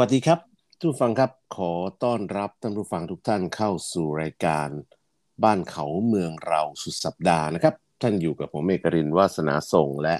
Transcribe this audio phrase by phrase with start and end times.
[0.00, 0.38] วัสดีครับ
[0.80, 1.72] ทุกฟังครับขอ
[2.04, 4.68] ต้อนรับท่านผู้ฟังทุกท่านเข้าสู่รายการ
[5.44, 10.16] บ้านเขาเมืองเราสุดสัปดาห์นะครับ ท่านอยู่กับผมเอกรินวาสนาส่งและ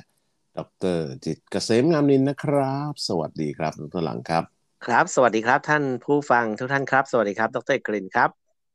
[0.58, 0.60] ด
[0.96, 4.44] รจิตเกษมงามนินนะครับ สวัสดีครับทุกท่านหลังครับ
[4.86, 8.30] ครับ สวัสดีครับท่านผู้ฟังทุกท่านครับ สวัสดีครับ ดรเอกรินครับ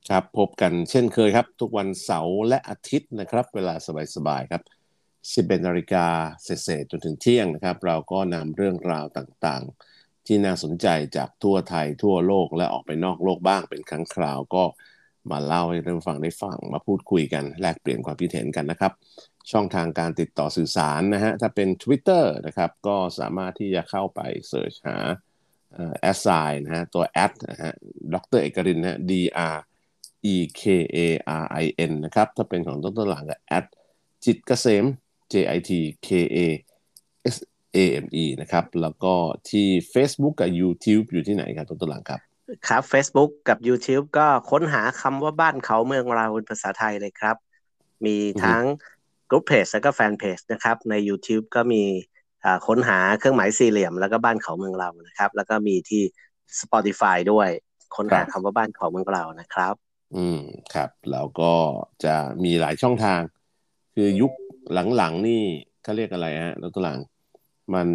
[0.09, 3.73] ครับพบกันเช่นเคยครับ ทุกวันเสาร์และอาทิตย์นะครับ เวลา
[4.15, 4.61] สบายๆครับ
[5.57, 6.05] 11นาฬิกา
[6.43, 9.88] เศษจนถึงเที่ยงนะครับ เราก็นำเรื่องราวต่างๆ
[10.29, 14.63] ที่น่าสนใจจากทั่วไทยทั่วโลกและออกไปนอกโลกบ้างเป็นครั้งคราวก็
[15.31, 18.91] มาเล่าให้ท่านฟังได้ฟังมาพูดคุยกันแลกเปลี่ยนความคิดเห็นกันนะครับ
[19.51, 24.97] ช่องทางการติดต่อสื่อสารนะฮะถ้าเป็น Twitter นะครับก็สามารถที่จะเข้าไปเสิร์ชหา
[25.99, 27.73] แอสไซน์นะฮะตัวแอดนะฮะ
[28.13, 29.11] ดรเอกรินนะ D
[29.55, 29.57] R
[30.33, 30.63] E K
[30.95, 30.97] A
[31.43, 33.65] R I N นะครับ ถ้าเป็นของต้นต้นหลังก็แอด
[34.25, 34.85] จิตเกษม
[35.31, 35.71] J I T
[36.07, 36.37] K A
[37.75, 39.13] AME นะครับ แล้วก็
[39.49, 42.19] ที่ Facebook กับ YouTube อยู่ที่ไหนครับต้นต้นหลังครับ
[42.67, 47.35] ครับ Facebook กับ YouTube ก็ค้นหาคำว่าบ้านเขาเมืองเราเป็นภาษาไทยเลยครับ
[48.05, 48.63] มีทั้ง
[49.29, 51.83] กลุ่มเพจแล้วก็แฟนเพจนะครับ ใน YouTube ก็มี
[52.67, 56.03] ค้นหาเครื่องหมายสี่เหลี่ยม แล้วก็บ้านเขาเมืองเรานะครับ แล้วก็มีที่
[56.61, 57.49] Spotify ด้วย
[57.95, 59.75] ค้นหาคำว่าบ้านเขาเมืองเรานะครับ
[60.15, 60.41] อืม
[60.73, 61.53] ครับ แล้วก็
[62.03, 63.21] จะมีหลายช่องทาง
[63.95, 64.31] คือยุค
[64.95, 65.41] หลังๆนี่
[65.83, 66.99] เขาเรียกอะไรฮะต้นต้นหลัง
[67.75, 67.87] มัน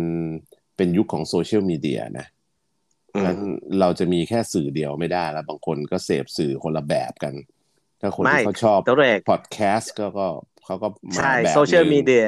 [0.77, 2.27] เป็นยุคของโซเชียลมีเดียนะ
[3.25, 3.39] งั้น
[3.81, 7.35] เราจะมีแค่สื่อเดียวไม่ได้แล้ว บางคนก็เสพสื่อคนละแบบกัน
[8.01, 8.81] ถ้าคนที่เขาชอบ
[9.31, 10.27] พอดแคสต์ก็ก็
[10.65, 12.27] เขาก็มาแบบโซเชียลมีเดีย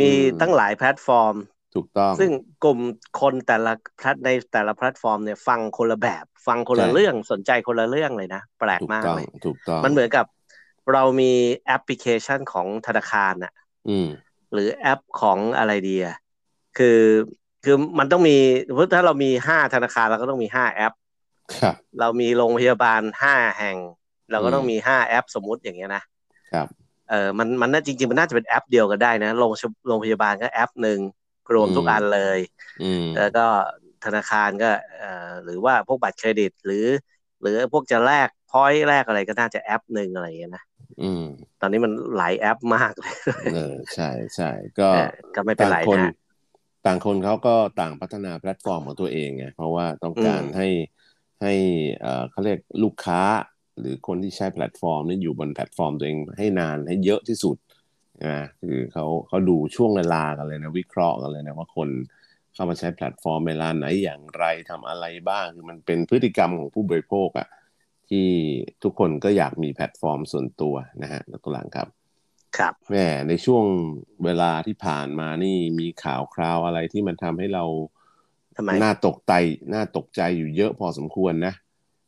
[0.00, 1.34] มีตั้งหลายแพลตฟอร์ม
[1.74, 2.30] ถูกต้อง ซึ่ง
[2.64, 2.78] กลุ่ม
[3.20, 10.26] คนแต่ละแพลตในแต่ละแพลตฟอร์มเนี่ยฟังคนละแบบ ฟังคนละเรื่องสนใจคนละเรื่องเลยนะ แปลกมากเลยถูกต้องมันเหมือนกับ
[10.92, 11.32] เรามี
[11.66, 13.52] แอปพลิเคชันของธนาคารอะ
[14.52, 16.16] หรือแอปของอะไรดีอะ
[16.78, 17.00] คือ
[17.64, 18.36] คือมันต้องมี
[18.72, 20.92] เพราะถ้าเรามีห้าธนาคารเราก็ต้องมีห้าแอป
[21.60, 23.76] ครับเรามีโรงพยาบาลห้าแห่ง
[24.30, 26.02] เราก็ต้องมีห้าแอปสมมุติอย่างเงี้ยนะ
[26.52, 26.68] ครับ
[27.10, 29.52] เออมันมันน่าจริงๆ มันน่าจะเป็นแอปเดียวกันได้นะโรง
[29.86, 30.98] โรงพยาบาลก็แอปหนึ่ง
[31.54, 32.38] รวมทุกอันเลย
[33.16, 33.46] แล้วก็
[34.04, 36.86] ธนาคารก็เอ่อหรือว่าพวกบัตรเครดิต หรือ
[37.42, 40.64] หรือพวกจะแลก point แลกอะไรก็น่าจะแอปหนึ่งอะไรอย่างเงี้ยนะ
[41.60, 43.14] ตอนนี้มันหลายแอปมากเลย
[43.54, 44.88] เออใช่ใช่ก็
[45.34, 46.12] ก็ไม่เป็นไรนะ
[46.86, 50.68] ต่างคนเขาก็ต่างพัฒนาแพลตฟอร์มของตัวเองไงเพราะว่าต้องการให้
[51.42, 51.54] ให้
[52.30, 53.20] เขาเรียกลูกค้า
[53.78, 57.56] หรือคนที่ใช้แพลตฟอร์มนี้อยู่บนแพลตฟอร์มตัวเองให้นานให้เยอะที่สุด
[58.24, 61.88] นะคือเขาเขาดูช่วงเวลากันเลยนะวิเคราะห์กันเลยนะว่าคน
[62.54, 67.48] เข้ามาใช้แพลตฟอร์มเวลาไหนอย่างไรทำอะไรบ้างคือมันเป็นพฤติกรรมของผู้บริโภคอะ
[68.08, 68.26] ที่
[68.82, 71.88] ทุกคนก็อยากมีแพลตฟอร์มส่วนตัวนะฮะตัวหลังครับ
[72.58, 73.64] ครับแหมในช่วง
[74.24, 77.64] เวลาที่ผ่านมานี่มีข่าวคราวอะไรที่มันทำให้เรา
[78.56, 79.32] ทำไมน่าตกใจ
[79.74, 81.54] น่าตกใจอยู่เยอะพอสมควรนะ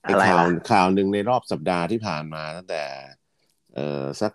[0.02, 2.82] ไอ้ข่าวข่าวหนึ่งในรอบสัปดาห์ที่ผ่านมาตั้งแต่
[3.74, 4.32] เอ่อสัก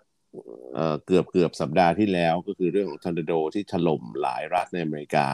[0.74, 5.28] เอ่อเกือบเกือบสัปดาห์ที่แล้วก็คือเรื่องของทอร์นาโดที่ถล่มหลายรัฐในอเมริกา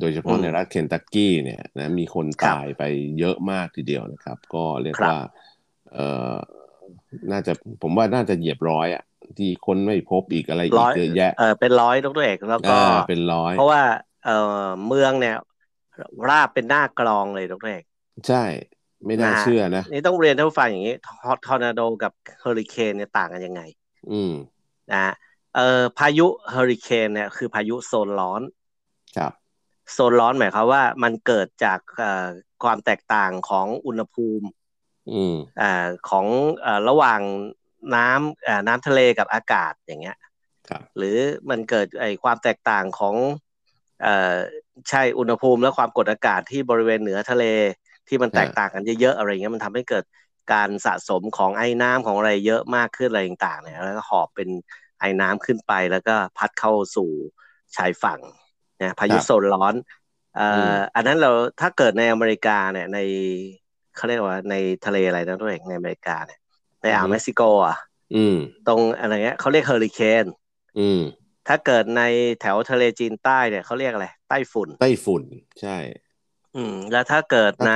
[0.00, 2.82] โดยเฉพาะในรัฐเคนตักกี้เนี่ยนะมีคนตายไป
[3.18, 5.18] เยอะมากทีเดียวนะครับ ก็เรียกว่า
[5.92, 6.34] เอ่อ
[7.32, 7.52] น่าจะ
[7.82, 9.04] ผมว่าน่าจะเหยียบร้อยอะ
[9.38, 12.76] ที่คนไม่พบอีกอะไรอีกเยอะแยะเออเป็นร้อยดรเอกแล้วก็
[13.08, 13.82] เป็นร้อยเพราะว่า
[14.24, 14.30] เอ
[14.62, 15.36] อเมืองเนี่ย
[16.28, 17.84] ราบเป็นหน้ากลองเลยดรเอก
[18.28, 18.44] ใช่
[19.06, 20.96] ไม่น่าเชื่อนะนี่ต้องเรียนท่านผู้ฟังอย่างนี้
[21.46, 23.62] ทอร์นาโดกับเฮอริเคนเนี่ยต่างกันยังไง
[24.12, 24.32] อืม
[24.92, 25.14] นะ
[25.56, 28.42] เออพายุเฮอริเคนเนี่ยคือพายุโซนร้อน
[29.16, 29.32] ครับ
[29.92, 31.78] โซนร้อนหมายความว่ามันเกิดจาก
[32.62, 34.46] ความแตกต่างของอุณหภูมิ
[35.12, 36.26] อืมอ่าของ
[36.66, 37.20] อ่าระหว่าง
[37.94, 40.16] น้ำอ่าน้ำทะเลกับอากาศอย่างเงี้ย
[40.68, 41.18] ครับหรือ
[41.50, 43.14] มันเกิดไอความแตกต่างของ
[44.02, 44.36] เอ่อ
[44.88, 47.44] ใช่อุณหภูมิและความกดอากาศที่บริเวณเหนือทะเล
[48.08, 50.04] ที่มันแตกต่างกันเยอะๆอะไรเงี้ยมันทำให้เกิด
[50.52, 54.48] การสะสมของไอ้น้ำของอะไรเยอะมากขึ้นอะไรต่างๆเนี่ยแล้วก็หอบเป็น
[55.00, 57.10] ไอ้น้ำขึ้นไปแล้วก็พัดเข้าสู่
[57.76, 58.20] ชายฝั่ง
[58.82, 59.74] นะพายุโซนร้อน
[60.36, 61.30] เอ่ออันนั้นเรา
[61.60, 62.98] ถ้าเกิดในอเมริกาเนี่ยใน
[63.96, 64.54] เขาเรียกว่าใน
[64.86, 66.40] ทะเลอะไรนั่นด้วยในอเมริกาเนี่ย
[66.86, 67.76] ในอ่าวเม็กซิโกอะ
[68.14, 68.36] อืม
[68.68, 70.24] ตรงอะไรเงี้ยเขาเรียกเฮอริเคน
[70.78, 71.00] อืม
[71.48, 72.02] ถ้าเกิดใน
[72.40, 75.22] แถวทะเลจีนใต้เนี่ยเขาเรียกอะไรใต้ฝุ่นใต้ฝุ่น
[75.60, 75.76] ใช่
[76.54, 77.70] อืม แล้วถ้าเกิดใน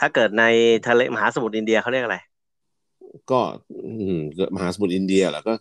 [0.02, 0.44] ้าเกิดใน
[0.86, 2.16] ทะเลมหาสมุทรอินเดียเขาเรียกอะไร
[3.30, 3.40] ก็
[3.84, 4.18] อืม
[4.56, 5.52] มหาสมุทรอินเดียแหละก็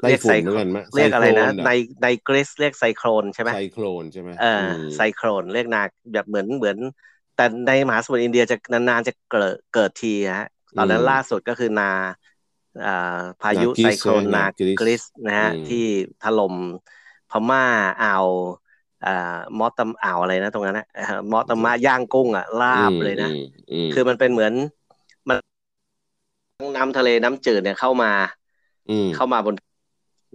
[0.00, 1.70] ใต้ฝุ่นเหมือนกันไหมเรียกอะไรนะใน
[2.02, 5.82] ในกรีซเรียกไซโครนใช่ไหมไซโครนใช่ไหมเออไซโครนเรียกนา
[6.12, 6.76] แบบเหมือนเหมือน
[7.36, 10.48] แต่ในมหาสมุทรอินเดียจะนานๆจะเกิดเกิดทีฮะ
[10.78, 11.90] ตอนนั้นล่าสุดก็คือนา
[13.42, 14.44] พายุไซโครนนา
[14.80, 15.84] กริสนะฮะที่
[16.24, 16.54] ถล่ม
[17.30, 17.64] พม่า
[18.02, 18.26] อ่าว
[19.06, 20.86] อ่ามอตมอ่าวอะไรนะตรงนั้นนะ
[21.32, 23.30] มอตมะย่างกุ้งอะลาบเลยนะ
[23.94, 24.52] คือมันเป็นเหมือน
[25.28, 25.38] มัน
[26.76, 28.12] น้ำทะเลน้ำจืดเนี่ยเข้ามา
[29.16, 29.54] เข้ามาบน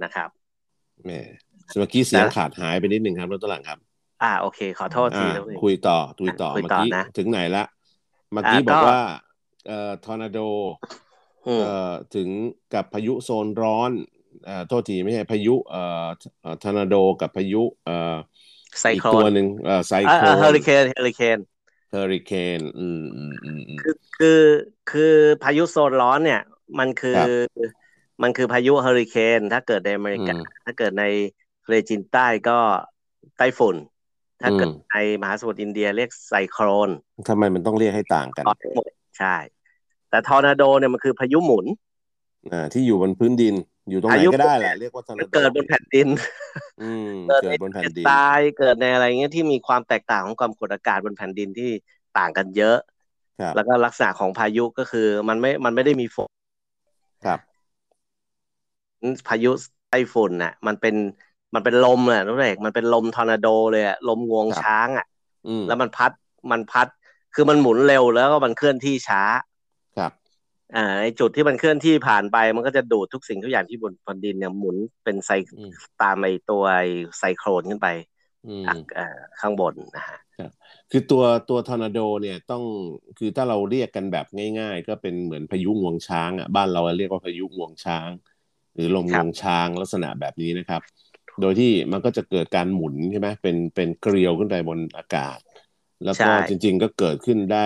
[0.04, 0.30] นะครับ
[1.06, 1.12] แหม
[1.78, 3.80] เมื่อกี้เสียงขาดหายไปนิดหนึ่งครับรถตลังครับ
[4.24, 7.64] อ่าโอเค ขอโทษทีแล้วคุยต่อคุยต่อเมื่อกี้ถึงไหนละ
[8.34, 9.00] เมื่อกี้บอกว่า
[9.66, 10.38] เอ่อทอร์นาโด
[11.56, 12.30] เอ่อถึง
[12.74, 13.92] กับพายุโซนร้อน
[14.44, 16.06] เอ่อโทษทีไม่ใช่พายุเอ่อ
[16.62, 18.16] ทอร์นาโดกับพายุเอ่อ
[18.94, 21.40] อีกตัวหนึ่งเอ่อไซโคลนเฮอริเคนเฮอริเคน
[21.90, 24.28] เฮอริเคนอืมอืมอืมคือคือ
[24.88, 25.02] คือ
[25.42, 26.40] พายุโซนร้อนเนี่ย
[26.80, 27.12] มันคือ
[28.22, 30.34] มันคือพายุเฮอริเคนถ้าเกิดในอเมริกา
[30.66, 31.04] ถ้าเกิดใน
[31.64, 32.52] ทะเลจีนใต้ก็
[33.38, 33.76] ไต้ฝุ่น
[34.42, 36.90] ถ้าเกิดในมหาสมุทรอินเดียเรียกไซโคลน
[37.28, 38.88] ทำไมมันต้องเรียกให้ต่างกันหมด
[39.18, 39.36] ใช่
[40.10, 41.66] แต่ทอร์นาโดเนี่ยมันคือพายุหมุน
[42.52, 43.56] อ่า ที่อยู่บนพื้นดิน
[43.90, 46.08] อยู่ตรงไหนก็ได้แหละเรียกว่าทอร์นาโดเกิดบนแผ่นดิน
[47.30, 51.72] เกิดบนแผ่นดินตายเกิดในอะไรเงี้ยที่มีความแตกต่างของความกดอากาศบนแผ่นดินที่
[52.18, 52.78] ต่างกันเยอะ
[53.56, 56.30] แล้วก็ลักษณะของพายุก็คือมันไม่มันไม่ได้มีฝน
[57.26, 57.40] ครับ
[59.28, 59.52] พายุ
[59.90, 60.96] ไต้ฝุ่นน่ะ มันเป็น
[61.54, 65.08] มันเป็นลมอะดรเอกมันเป็นลมทอร์นาโดเลยอะลมงวงช้างอะ
[65.68, 66.12] แล้วมันพัด
[66.52, 66.88] มันพัด
[67.34, 69.22] คือมันหมุนเร็วแล้วก็มันเคลื่อนที่ช้า
[69.98, 70.12] ครับ
[70.76, 75.32] อ่าไอจุดที่มันเคลื่อนที่ผ่านไป มันก็จะดูดทุกสิ่งทุกอย่างที่บนแผ่นดินเนี่ยหมุนเป็นไซ
[76.02, 76.82] ตามไอตัวไอ
[77.18, 77.88] ไซโครนขึ้นไป
[78.68, 79.08] อ่า
[79.40, 80.20] ข้างบนนะฮะ
[80.92, 82.64] คือตัวตัวทอร์นาโดเนี่ยต้อง
[83.18, 84.26] คือถ้าเราเรียกกันแบบ
[84.60, 88.10] ง่าย ๆ ก็เป็นเหมือนพายุงวงช้างอะบ้านเราเรียกว่าพายุงวงช้าง
[88.74, 90.82] หรือลมงวงช้างลักษณะแบบนี้นะครับ
[91.42, 95.40] โดยที่มันก็จะเกิดการหมุนใช่ไหมเป็นเป็นเกลียวขึ้นไปบนอากาศ
[96.06, 97.66] แล้วก็จริง ๆ ก็เกิดขึ้นได้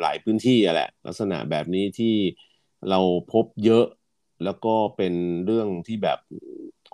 [0.00, 2.14] หลายพื้นที่แหละ ลักษณะแบบนี้ที่
[2.90, 3.00] เรา
[3.32, 3.86] พบเยอะ
[4.44, 5.14] แล้วก็เป็น
[5.46, 6.18] เรื่องที่แบบ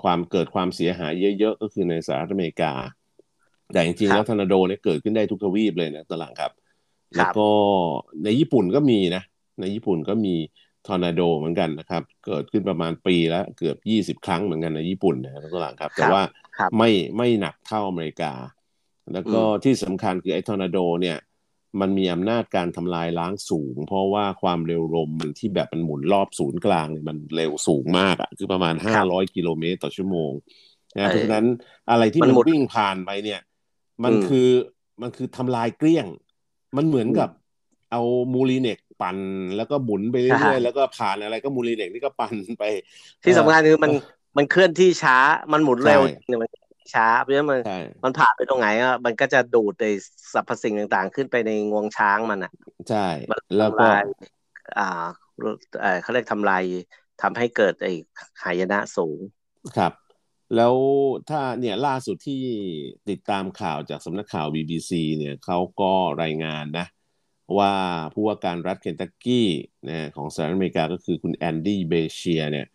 [0.03, 2.73] ความเกิดความเสียหายเยอะ ๆ ก็คือในสหรัฐอเมริกา
[3.73, 6.53] แต่จริงๆแล้วทอร์นาโดเนี่ยเกิดขึ้นได้ทุกทวีปเลยนะตลางครับ
[7.17, 7.49] แล้วก็
[8.25, 9.23] ในญี่ปุ่นก็มีนะ
[9.61, 10.35] ในญี่ปุ่นก็มี
[10.87, 16.23] ทอร์นาโดเหมือนกันนะครับ เกิดขึ้นประมาณปีแล้วเกือบยี่สิบครั้งเหมือนกันในญี่ปุ่นนะครับตลางครับ แต่ว่า
[16.79, 18.33] ไม่ไม่หนักเท่าอเมริกา
[19.13, 21.19] แล้วก็ที่สำคัญคือไอ้ทอร์นาโดเนี่ย
[21.81, 30.33] มันมีอำนาจการทำลายล้างสูง เพราะว่าความเร็วลมมันที่แบบมันหมุนรอบศูนย์กลางเนี่ยมันเร็วสูงมากอะ่ะคือประมาณห้าร้อยกิโลเมตรต่อชั่วโมง
[30.97, 31.47] นะเพราะฉะนั้น
[31.91, 33.41] อะไรที่มันวิ่งผ่านไปเนี่ย
[34.05, 34.49] มันคือ
[35.03, 36.07] มันคือทำลายเกลี้ยง
[36.77, 37.29] มันเหมือนกับ
[37.93, 38.03] เอา
[38.35, 39.19] มูลีเน็กปั่น
[39.57, 42.65] แล้วก็หมุนไปเรื่อยๆแล้วก็ผ่านอะไรก็มูลีเน็กนี่ก็ปั่นไป
[43.25, 43.93] ที่สำคัญคือมัน
[44.37, 45.17] มันเคลื่อนที่ช้า
[45.53, 46.49] มันหมุนเร็วเนี่ยมัน
[46.95, 47.61] ช้า เพราะฉะนั้นมัน
[48.05, 49.87] มันผ่านไปตรงไหนอะมันก็จะดูดใน
[50.35, 52.53] สรรพสิ่งต่างๆ ขึ้นไปในงวงช้างมันอะ
[52.89, 53.07] ใช่
[53.59, 53.87] แล้วก็
[54.79, 55.07] อ่า
[56.03, 56.65] เขาเรียกทำลาย
[57.23, 57.93] ทำให้เกิดไอ้
[58.43, 59.19] หายนะสูง
[59.77, 59.93] ครับ
[60.57, 60.75] แล้ว
[61.29, 62.43] ถ้าเนี่ยล่าสุดที่
[63.11, 65.93] ติดตามข่าวจากสำนักข่าว BBC เนี่ยเขาก็
[66.23, 66.87] รายงานนะ
[67.59, 67.75] ว่า
[68.13, 69.49] ผู้ว่าการรัฐเคนตักกี้
[69.89, 72.67] นะของสหรัฐอเมริกาก็คือคุณแอนดี้ Beshear เนี่ย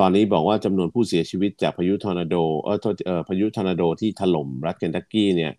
[0.00, 5.52] ตอนนี้บอกว่าจำนวนผู้เสียชีวิตจากพายุทอร์นาโดเออเออพายุทอร์นาโดที่ถล่มรัฐเคนตักกี้เนี่ย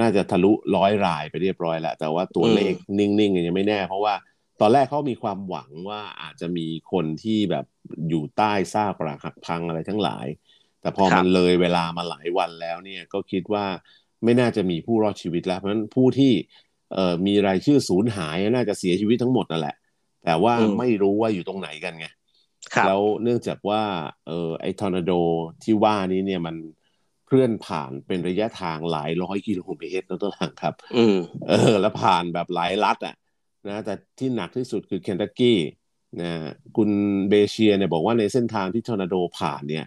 [0.00, 4.14] น่าจะทะลุร้อยรายไปเรียบร้อยแล้วแต่ว่าตัวเลขนิ่งๆยังไม่แน่ เพราะว่า
[4.60, 7.64] ตอนแรกเขามีความหวังว่าอาจจะมีคนที่แบบ
[8.08, 10.26] อยู่ใต้ซากปรักหักพังอะไรทั้งหลาย
[10.80, 13.64] แต่พอมันเลยเวลามาหลายวันแล้วเนี่ยก็คิดว่า
[14.24, 16.32] ไม่น่าจะมีผู้รอดชีวิตแล้ว เพราะฉะนั้นผู้ที่
[16.92, 19.76] เอ่อมีรายชื่อสูญหายน่าจะเสียชีวิตทั้งหมดนั่นแหละ
[20.24, 22.06] แต่ว่าไม่รู้ว่าอยู่ตรงไหนกันไง
[22.86, 23.82] แล้วเนื่องจากว่า
[24.26, 25.12] เออไอ้ทอร์นาโด
[25.64, 26.56] ที่ว่านี้เนี่ยมัน
[27.26, 31.16] เคลื่อนผ่านเป็นระยะทางหลายร้อยกิโลเมตรนะตัวหลังครับอืม
[31.48, 33.16] เออ แล้วผ่านแบบหลายรัฐอะ
[33.68, 35.58] นะแต่ที่หนักที่สุดคือเคนตักกี้
[36.22, 36.32] นะ
[36.76, 36.90] คุณ
[37.28, 39.86] Beshear เนี่ยบอกว่าในเส้นทางที่ทอร์นาโดผ่านเนี่ย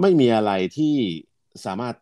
[0.00, 0.94] ไม่มีอะไรที่
[1.66, 1.94] สามารถ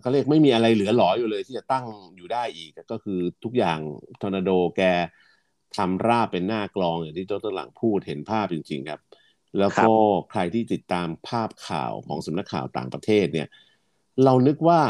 [0.00, 1.84] เขาเรียกไม่มีอะไรเหลือหลออยู่เลยที่จะตั้ง
[2.16, 3.78] อยู่ได้อีกก็คือทุกอย่าง
[4.22, 4.82] ทอร์นาโดแก
[5.76, 9.00] ทำราบเป็นหน้ากลองอย่างที่โจ้ต้นหลังพูดเห็นภาพจริง ๆ ครับ
[9.58, 9.92] แล้วก็
[10.30, 13.48] ใครที่ติดตามภาพข่าวของสำนักข่าวต่างประเทศเนี่ย
[14.24, 14.80] เรานึกว่า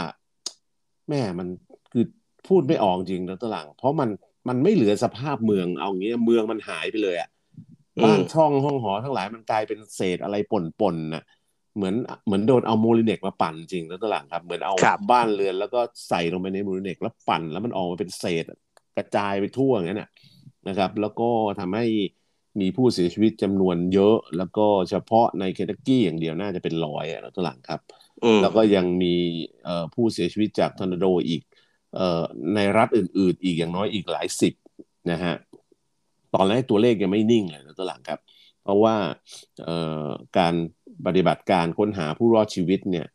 [1.09, 1.49] แม่มัน
[1.93, 2.05] คือ
[2.49, 4.09] พูดไม่ออกจริงนะต้นหลัง เพราะมัน
[4.49, 7.29] มันไม่เหลือสภาพเมืองเอางี้เมืองมันหายไปเลยอะ
[8.05, 11.25] บ้านช่องห้องหอทั้งหลายมันกลายเป็นเศษอะไรป่นๆน่ะ
[11.77, 11.95] เหมือน
[12.27, 14.75] เหมือนโดนเอา Moulinex มาปั่นจริงนะตลังครับ เหมือนเอา
[15.11, 18.45] บ้านเรือนแล้วก็ใส่ลงไปใน Moulinex แล้วปั่นแล้วมันออกมาเป็นเศษ
[18.97, 20.09] กระจายไปทั่วอย่างนั้นน่ะ
[20.69, 21.31] นะครับ แล้วก็
[21.61, 21.87] ทำให้
[22.61, 27.81] มีผู้เสียชีวิตจำนวนเยอะ แล้วก็เฉพาะในเคนตักกี้อย่างเดียวน่าจะเป็นร้อยอะตัวหลังครับ
[28.43, 29.15] แล้วก็ยังมี
[29.95, 31.43] ผู้เสียชีวิตจากทอร์นาโดอีก
[32.55, 34.55] ในรัฐอื่น ๆ อีกอย่างน้อยอีกหลายสิบ
[35.11, 35.35] นะฮะ
[36.35, 38.21] ตอนแรกตัวเลขยังไม่นิ่งเลยนะตัวหลังครับ
[38.63, 38.95] เพราะว่า
[40.39, 40.55] การ
[41.07, 43.07] ปฏิบัติการค้นหาผู้รอดชีวิตเนี่ย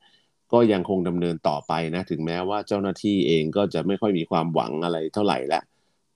[0.54, 5.64] ก็ยังคงดำเนินต่อไปนะ ถึงแม้ว่าเจ้าหน้าที่เองก็จะไม่ค่อยมีความหวังอะไรเท่าไหร่แล้ว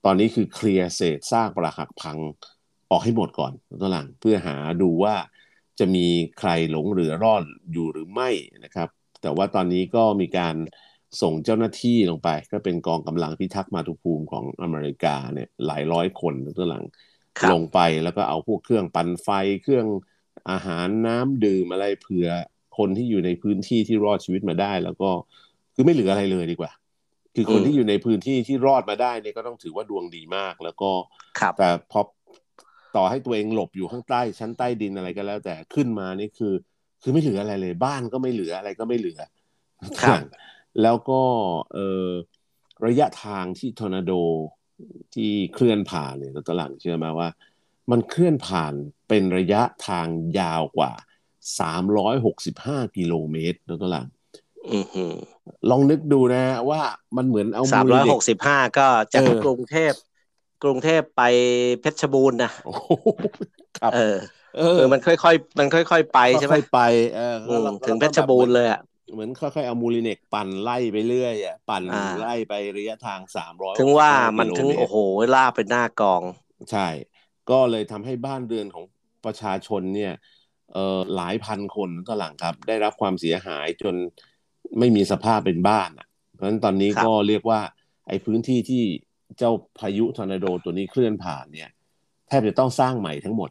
[0.04, 2.18] ตอนนี้คือเคลียร์เศษซากปรักหักพัง
[2.90, 5.14] ออกให้หมดก่อนตัวหลังเพื่อหาดูว่า
[5.78, 6.06] จะมี
[6.38, 7.42] ใครหลงเหลือรอด
[7.72, 8.30] อยู่หรือไม่
[8.64, 8.88] นะครับ
[9.22, 10.54] แต่ว่าตอนนี้ก็มีการ
[11.22, 16.84] ส่งเจ้าหน้าที่ลงไป ก็เป็นกองกำลังพิทักษ์มาตุภูมิของอเมริกาเนี่ยหลายร้อยคนตัวหลัง
[17.52, 19.28] ลงไปแล้วก็เอาพวกเครื่องปั่นไฟ
[19.62, 19.86] เครื่อง
[20.50, 22.28] อาหารน้ำดื่มอะไรเผื่อ
[22.78, 25.10] คนที่อยู่ในพื้นที่ที่รอดชีวิตมาได้ แล้วก็
[25.74, 26.70] คือไม่เหลืออะไรเลยดีกว่า
[27.34, 30.90] คือคนที่อยู่ในพื้นที่ที่รอดมาได้เนี่ยก็ต้องถือว่าดวงดีมาก แล้วก็
[31.58, 32.00] แต่พอ
[32.96, 36.54] ต่อให้ตัวเองหลบอยู่ข้างใต้ชั้นใต้ดินอะไรก็แล้ว แต่ขึ้นมานี่คือ
[37.02, 39.20] คือไม่เหลืออะไรเลย บ้านก็ไม่เหลืออะไรก็ไม่เหลือ
[40.02, 40.18] ครับ
[40.82, 41.22] แล้วก็
[41.74, 42.08] เออ
[42.86, 44.12] ระยะทางที่ทอร์นาโด
[45.14, 47.28] ที่เคลื่อนผ่านเนี่ยตลาดเชื่อมาว่า
[47.90, 48.74] มันเคลื่อนผ่าน
[49.08, 50.06] เป็นระยะทาง
[50.38, 50.92] ยาวกว่า
[51.60, 54.06] สามร้อยหกสิบห้ากิโลเมตรนะตัวหลัง
[55.70, 56.80] ลองนึกดูนะว่า
[57.16, 59.92] มันเหมือนเอาสามร้อยหกสิบห้าก็จากกรุงเทพ
[60.62, 61.20] กรุงเทพไป
[61.80, 62.50] เพชรบูรณ์นะ
[63.78, 64.16] ครับเออ
[64.54, 66.78] เออ มันค่อยๆ มันค่อย ๆ ไปใช่ไหมค่อยไป
[67.14, 67.22] เออ
[67.86, 68.80] ถึงเพชรบูรณ์เลยอะ
[69.12, 71.84] เหมือนค่อยๆเอามูลิเน็กปั่นไล่ไปเรื่อยอะปั่น
[72.18, 74.96] ไล่ไประยะทางสามร้อยถึงว่ามันถึงโอ้โห
[75.34, 76.22] ล่าเป็นหน้ากอง
[76.70, 76.88] ใช่
[77.50, 78.84] ก็เลยทำให้บ้านเรือนของ
[79.24, 80.12] ประชาชนเนี่ย
[80.72, 83.94] เอ่อหลายพันคนก็หลังครับ ได้รับความเสียหายจน
[84.78, 87.60] ไม่มีสภาพเป็นบ้านอะ เพราะฉะนั้นตอนนี้ก็เรียกว่า
[88.08, 88.82] ไอ้พื้นที่ที่
[89.38, 91.70] เจ้าพายุทอร์นาโดตัวนี้เคลื่อนผ่านเนี่ย
[92.28, 93.50] แทบจะต้องสร้างใหม่ทั้งหมด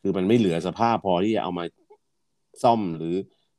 [0.00, 1.64] คือมันไม่เหลือสภาพพอที่จะเอามา
[2.62, 3.16] ซ่อมหรือ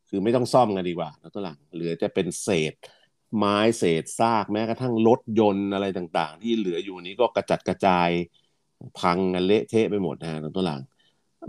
[0.09, 2.73] คือไม่ต้องซ่อมกันดีกว่าตัวหลังเหลือจะเป็นเศษ
[3.37, 8.09] ไม้เศษซากแม้กระทั่งรถยนต์อะไรต่าง ๆ ที่เหลืออยู่นี้ก็กระจัดกระจาย
[8.99, 10.81] พังกันเละเทะไปหมดนะตัวหลัง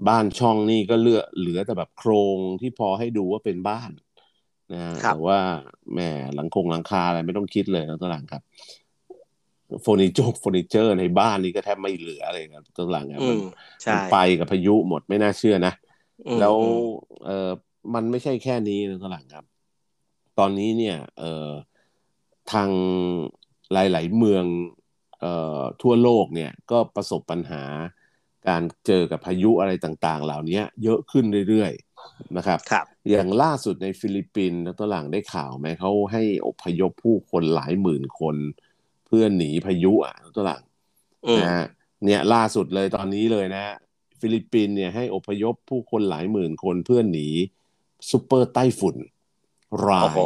[0.09, 3.91] บ้านช่องนี่ก็เหลือเหลือแต่แบบโครงที่พอให้ดูว่าเป็นบ้าน
[4.73, 5.39] นะแต่ว่า
[5.95, 8.43] แม่หลังคงหลังคาอะไรไม่ต้องคิดเลยนะตัวหลังครับ
[9.83, 13.39] เฟอร์นิเจอร์เฟอร์นิเจอร์ในบ้านนี่ก็แทบไม่เหลืออะไรครับตัวหลังอะมัน
[14.13, 15.75] ไปกับพายุหมดไม่น่าเชื่อนะ
[16.41, 16.57] แล้ว
[17.27, 17.51] เออ
[17.95, 19.45] มันไม่ใช่แค่นี้นะตัวหลังครับ
[20.39, 21.49] ตอนนี้เนี่ย เออ
[22.53, 22.71] ทาง
[23.73, 24.45] หลาย ๆ เมือง
[25.21, 27.63] เอ่อทั่วโลกเนี่ยก็ประสบปัญหา
[28.49, 31.88] การเจอกับพายุอะไรต่าง ๆ เหล่านี้เยอะขึ้นเรื่อยๆ
[32.37, 38.37] นะครับรบอย่างล่าสุดในฟิลิปปินส์ตัวหลังได้ข่าวไหมเขาให้อพยพผู้คนหลายหมื่นคน
[39.07, 40.63] เพื่อหนีพายุอะตัวหลัง
[41.41, 41.67] นะฮะ
[42.05, 43.63] เนี่ยล่าสุดเลยตอนนี้เลยนะ
[44.21, 47.29] ฟิลิปปินส์เนี่ยให้อพยพผู้คนหลายหมื่นคนเพื่อหนี
[48.11, 48.97] ซูเปอร์ไต้ฝุ่น
[49.89, 50.17] ราย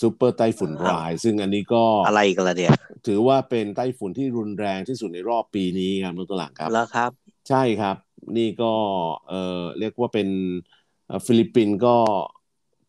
[0.00, 2.70] ซูเปอร์ไต้ฝุ่นราย ซึ่งอันนี้ก็อะไรกันละเนี่ย
[3.06, 7.10] ถือว่าเป็นไต้ฝุ่นที่รุนแรงที่สุดในรอบปีนี้ครับตัวหลังครับแล้วครับ
[7.48, 7.96] ใช่ครับ
[8.36, 8.72] นี่ก็
[9.28, 10.28] เออเรียกว่าเป็น
[11.26, 11.96] ฟิลิปปินส์ก็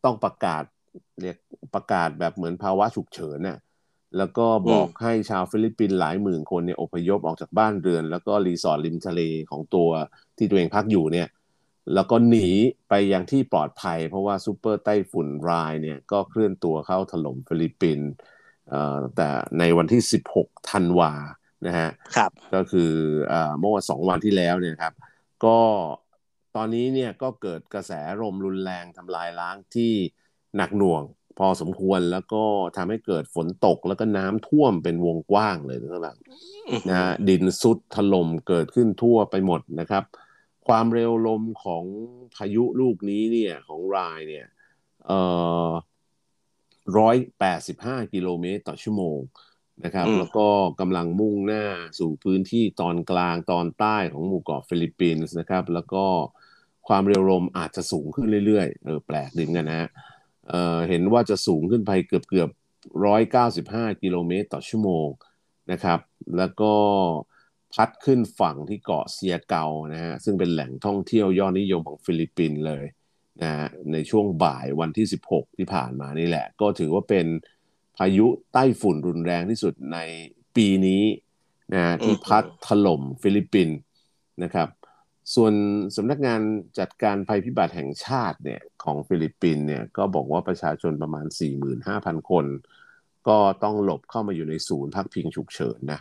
[0.05, 0.63] ต้องประกาศ
[1.21, 1.37] เรียก
[1.75, 3.57] ประกาศแบบเหมือนภาวะฉุกเฉินน่ะ
[4.17, 9.21] แล้วก็บอกให้ชาวฟิลิปปินส์หลายหมื่นคนเนี่ยอพยพออกจากบ้านเรือน แล้วก็รีสอร์ทริมทะเล
[9.51, 9.89] ของตัว
[10.37, 11.27] ที่ตัวเองพักอยู่เนี่ย
[11.93, 12.47] แล้วก็หนี
[12.89, 18.09] ไปยังที่ปลอดภัย เพราะว่าซูเปอร์ไต้ฝุ่นราอีเนี่ยก็เคลื่อนตัวเข้าถล่มฟิลิปปินส์
[19.15, 19.27] แต่
[19.59, 20.01] ในวันที่
[20.35, 21.11] 16 ธันวา
[21.67, 22.91] นะฮะครับก็คือ
[23.59, 24.93] เมื่อวันสองวันที่แล้วเนี่ยครับ
[25.45, 25.57] ก็
[26.55, 27.91] ตอนนี้เนี่ยก็เกิดกระแส
[28.21, 29.93] ลมรุนแรงทำลายล้างที่
[30.57, 31.03] หนักหน่วง
[31.37, 32.43] พอสมควรแล้วก็
[32.77, 36.15] ทำให้เกิดฝนตกแล้วก็น้ำท่วมเป็นวงกว้างเลยนะครับ
[36.89, 40.03] นะดินซุดถล่มเกิดขึ้นทั่วไปหมดนะครับ
[40.67, 41.83] ความเร็วลมของ
[42.35, 44.45] พายุลูกนี้เนี่ยของรายเนี่ย
[45.05, 45.19] เอ่
[45.67, 45.69] อ
[46.97, 49.19] ร้อยแปดสิบห้ากิโลเมตรต่อชั่วโมง
[49.83, 50.47] นะครับ แล้วก็
[50.79, 51.65] กำลังมุ่งหน้า
[51.99, 56.05] สู่พื้นที่ตอนกลางตอนใต้ของหมู่เกาะฟิลิปปินส์นะครับ แล้วก็
[56.89, 60.51] ความเร็วลมอาจจะสูงขึ้นเรื่อยๆ เออแปลกดีกันนะฮะ
[60.89, 62.49] เห็นว่าจะสูงขึ้นไปเกือบเกือบ
[63.05, 65.07] ร้อยเก้าสิบห้ากิโลเมตรต่อชั่วโมง
[65.71, 65.99] นะครับ
[66.37, 66.73] แล้วก็
[67.73, 72.85] พัดขึ้นฝั่งที่เกาะเซียร์เกานะฮะซึ่งเป็นแหล่งท่องเที่ยวยอดนิยมของฟิลิปปินส์เลย
[73.41, 77.27] นะฮะในช่วงบ่ายวันที่ 16 ที่ผ่านมานี่แหละ ก็ถือว่าเป็น
[77.97, 79.97] พายุไต้ฝุ่นรุนแรงที่สุดใน
[80.55, 81.03] ปีนี้
[81.73, 83.77] นะที่พัดถล่มฟิลิปปินส์
[84.43, 84.67] นะครับ
[85.35, 85.53] ส่วน
[85.95, 86.41] สำนักงาน
[86.79, 91.25] จัดการภัยพิบัติแห่งชาติเนี่ยของฟิลิปปินส์เนี่ยก็บอกว่าประชาชนประมาณ
[91.77, 92.45] 45,000 คน
[93.27, 95.99] ก็ต้องหลบเข้ามาอยู่ในศูนย์พักพิงฉุกเฉินนะ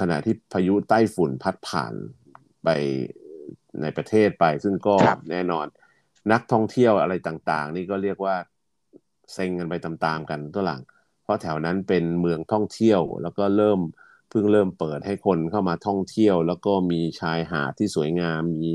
[0.00, 1.94] ขณะที่พายุใต้ฝุ่นพัดผ่าน
[2.64, 2.68] ไป
[3.82, 4.94] ในประเทศไป ซึ่งก็
[5.30, 5.66] แน่นอน
[6.32, 8.36] นักท่องเที่ยวอะไรต่างๆ นี่ก็เรียกว่า
[9.32, 10.82] เซ็งกันไปตามๆกันตัวหลัง
[11.22, 13.80] เพราะแถวนั้นเป็นเมืองท่องเที่ยวแล้วก็เริ่ม
[14.30, 18.70] เพิ่งเริ่มเปิดให้คนเข้ามาท่องเที่ยว แล้วก็มีชายหาดที่สวยงามมี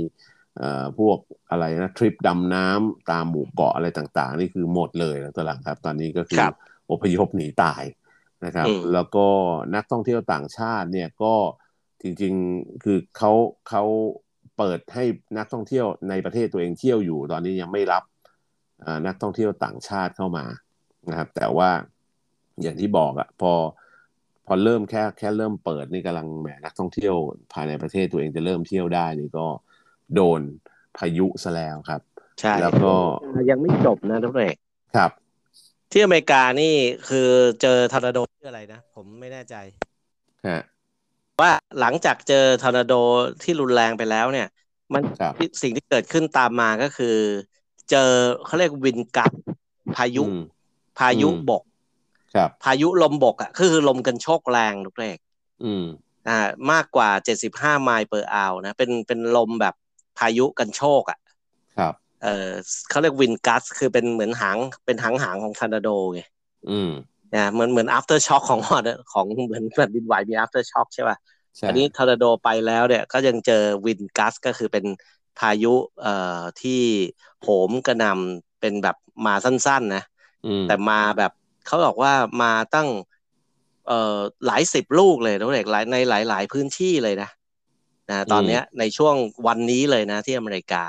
[0.98, 1.18] พวก
[1.50, 6.40] อะไรนะทริปดำน้ำตามหมู่เกาะอะไรต่างๆ นี่คือหมดเลยนะตัวหลังครับ ตอนนี้ก็คือ
[6.92, 7.84] อพยพหนีตาย
[8.46, 9.28] นะครับ แล้วก็
[9.76, 11.34] นักท่องเที่ยวต่างชาติเนี่ยก็
[12.02, 13.32] จริงๆคือเขา
[13.70, 13.84] เขา
[14.58, 15.04] เปิดให้
[15.38, 18.04] นักท่องเที่ยวในประเทศตัวเองเที่ยวอยู่ ตอนนี้ยังไม่รับ
[19.08, 20.46] นักท่องเที่ยวต่างชาติเข้ามา
[21.10, 21.70] นะครับ แต่ว่า
[22.62, 23.54] อย่างที่บอกอะพอ
[24.48, 27.16] พอเริ่มแค่แค่เริ่มเปิดนี่กำลังแหมนักท่องเที่ยว
[27.54, 29.48] ภายในประเทศตัวเองจะเริ่มเที่ยวได้นี่ก็
[30.16, 30.42] โดน
[30.98, 32.02] พายุซะแล้วครับ
[32.40, 32.94] ใช่ แล้วก็
[33.50, 34.56] ยังไม่จบนะทุกเรก
[34.96, 35.12] ครับ
[35.92, 36.74] ที่อเมริกานี่
[37.10, 37.30] คือ
[37.62, 39.56] เจอทอร์นาโดชื่ออะไรนะ ผมไม่แน่ใจ
[40.48, 40.62] ฮะ
[41.42, 42.94] ว่าหลังจากเจอทอร์นาโด
[43.44, 44.48] ที่รุนแรงไปแล้วเนี่ย
[44.94, 45.04] มัน
[45.62, 47.16] สิ่งที่เกิดขึ้นตามมาก็คือ
[47.90, 48.10] เจอ
[48.46, 49.32] เขาเรียก wind gust
[49.96, 50.24] พายุ
[51.00, 51.64] พายุบก
[52.36, 55.18] ครับ พายุลมบกอะคือลมกรรโชกแรงทุกเรก
[55.64, 55.86] อืม
[56.28, 59.76] อ่ามากกว่าเจ็ดสิบห้า miles per hour นะเป็นเป็นลมแบบ
[60.18, 61.20] พายุกรรโชกอะ
[61.78, 62.50] ครับ เออ
[62.90, 66.22] เขาเรียก wind gust คือเป็นเหมือนหางเป็นหางหางของทอร์นาโดไง
[66.70, 66.92] อืม
[67.36, 68.62] นะเหมือนเหมือน after shock ของ
[69.14, 71.18] ของเหมือนแผ่นดินไหวมี after shock ใช่ป่ะ
[71.68, 74.86] อันนี้ทอร์นาโดไปแล้วเนี่ยก็ยังเจอ wind gust ก็คือเป็น
[75.40, 76.82] พายุเอ่อที่
[77.42, 80.04] โหมกระนำเป็นแบบมาสั้นๆนะ
[80.68, 81.32] แต่มาแบบ
[81.66, 82.90] เขาบอกว่ามาตั้ง
[83.88, 84.18] เอ่อ
[84.48, 85.98] หลายสิบลูกเลยนะเด็กหลายใน
[86.30, 87.30] หลาย ๆ พื้นที่เลยนะ
[88.10, 89.16] นะตอนเนี้ยในช่วง
[89.48, 90.84] วันนี้เลยนะที่อเมริกา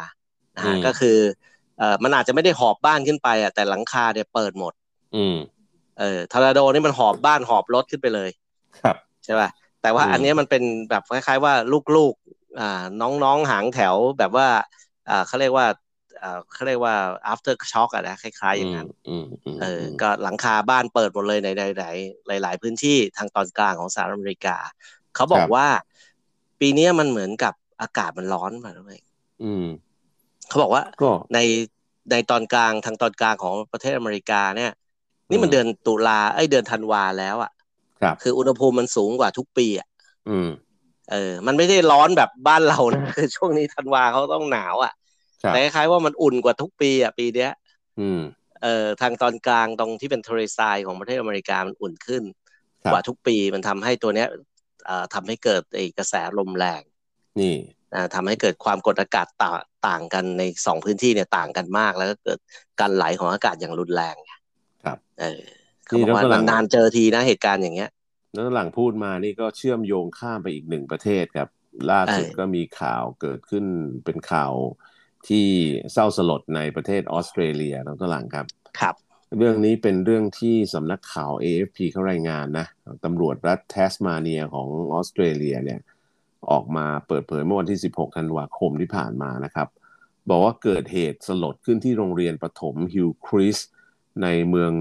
[0.57, 1.19] นะก็คือ
[1.79, 4.73] เอ่อมันอาจจะไม่ได้หอบบ้านขึ้นไปอะแต่หลังคาเนี่ยเปิดหมด
[5.15, 5.37] อืม
[5.99, 8.31] เออทอร์นาโดนี่มันหอบบ้านหอบรถขึ้นไปเลย
[8.81, 9.49] ครับใช่ป่ะ
[9.83, 11.55] แต่ว่าอันนี้มันเป็นแบบคล้าย ๆ ว่า
[11.97, 14.49] ลูกๆอ่าน้องๆหางแถวแบบว่า
[15.09, 15.75] อ่าเขาเรียกว่าอ่า
[16.53, 16.95] เขาเรียกว่า
[17.33, 18.89] after shock อะนะคล้ายๆอย่างนั้น
[19.61, 21.49] เออก็หลังคาบ้านเปิดหมดเลยใน
[22.43, 24.57] หลาย ๆ พื้นที่ทางตอนกลางของสหรัฐอเมริกา
[25.15, 25.67] เขาบอกว่า
[26.61, 28.97] ปีนี้มันเหมือนกับอากาศมันร้อนมาด้วย
[30.49, 30.83] เขาบอกว่า
[31.35, 31.39] ใน
[32.11, 34.73] ในตอนกลางทางตอนกลางของประเทศอเมริกาเนี่ย
[35.31, 37.53] นี่มันเดือนตุลาไอ้เดือนธันวาแล้วอะ
[38.01, 39.89] ครับคืออุณหภูมิมันสูงกว่าทุกปีอะ
[40.29, 40.49] อืม
[41.11, 44.93] เออ มันไม่ได้ร้อนแบบบ้านเรานะคือช่วงนี้ธันวาเขาต้องหนาวอะ
[45.53, 47.53] แต่คล้ายๆว่ามันอุ่นกว่าทุกปีอะปีเนี้ย
[48.01, 48.21] อืม
[48.63, 52.23] เอ่อทางตอนกลางตรงที่เป็นทะเลทรายของประเทศอเมริกามันอุ่นขึ้น
[52.91, 54.29] กว่าทุกปีมันทำให้ตัวเนี้ย
[54.87, 56.83] เอ่อทำให้เกิดไอกระแสลมแรง
[57.41, 57.57] นี่
[58.15, 59.53] ทำให้เกิดความกดอากาศต่า
[59.89, 62.39] ต่างกันในสองพื้นที่เนี่ยต่างกันมาก แล้วก็เกิด
[62.81, 64.17] การไหลของอากาศอย่างรุนแรง
[64.85, 65.43] ครับ เออ
[65.87, 67.91] เขาบอกว่านานเจอทีนะเหตุการณ์อย่างเงี้ย
[68.35, 71.49] แล้วหลังพูดมานี่ก็เชื่อมโยงข้ามไปอีกหนึ่งประเทศครับ
[71.91, 73.65] ล่าสุดก็มีข่าวเกิดขึ้น
[74.05, 74.53] เป็นข่าว
[75.29, 75.47] ที่
[75.93, 78.47] เศร้าสลดในประเทศออสเตรเลียน้องตลังครับ
[78.81, 78.95] ครับ
[79.39, 82.67] เรื่องนี้เป็นเรื่องที่สำนักข่าว AFP เขารายงานนะ
[83.05, 85.81] ตำรวจรัฐแทสมาเนียของออสเตรเลียเนี่ย
[86.51, 89.69] ออกมาเปิดเผยเมื่อวันที่ 16 ธันวาคมที่ผ่านมานะครับ
[90.31, 93.59] บอกว่าเกิดเหตุสลดขึ้นที่โรงเรียนประถม Hillcrest
[94.23, 94.73] ในเมือง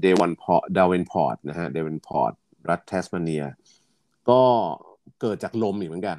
[0.00, 2.32] Devonport Davenport นะฮะ Devonport
[2.68, 3.44] รัฐแทสมาเนีย
[4.30, 4.42] ก็
[5.20, 6.18] เกิดจากลมอีกเหมือนกัน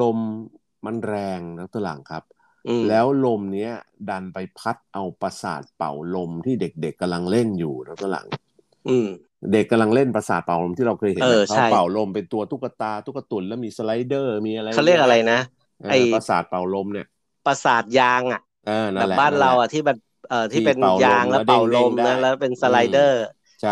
[0.00, 0.18] ลม
[0.84, 2.24] มันแรงนะตัวหลังครับ
[2.86, 3.72] แล้วลมเนี้ย
[4.08, 8.28] ดันไปพัดเอาปราสาทเป่าลมที่เด็กๆกำลังเล่นอยู่นะตัวหลัง
[9.52, 15.38] เด็กกำลังเล่นปราสาทเป่าลมที่เราเคยเห็นเขาเป่าลมเป็นตัวตุ๊กตาตุ๊กตุนแล้วมี slider มีอะไรเขาเรียกอะไรนะ
[15.88, 17.06] ไอประสาทเป่าลมเนี่ย
[17.44, 18.40] ประสาทยางอะ
[18.96, 19.96] แบบบ้านเราอะที่แบบ
[20.28, 23.16] เอ่อที่เป็นยางแล้วเป่าลมแล้วเป็นสไลเดอร์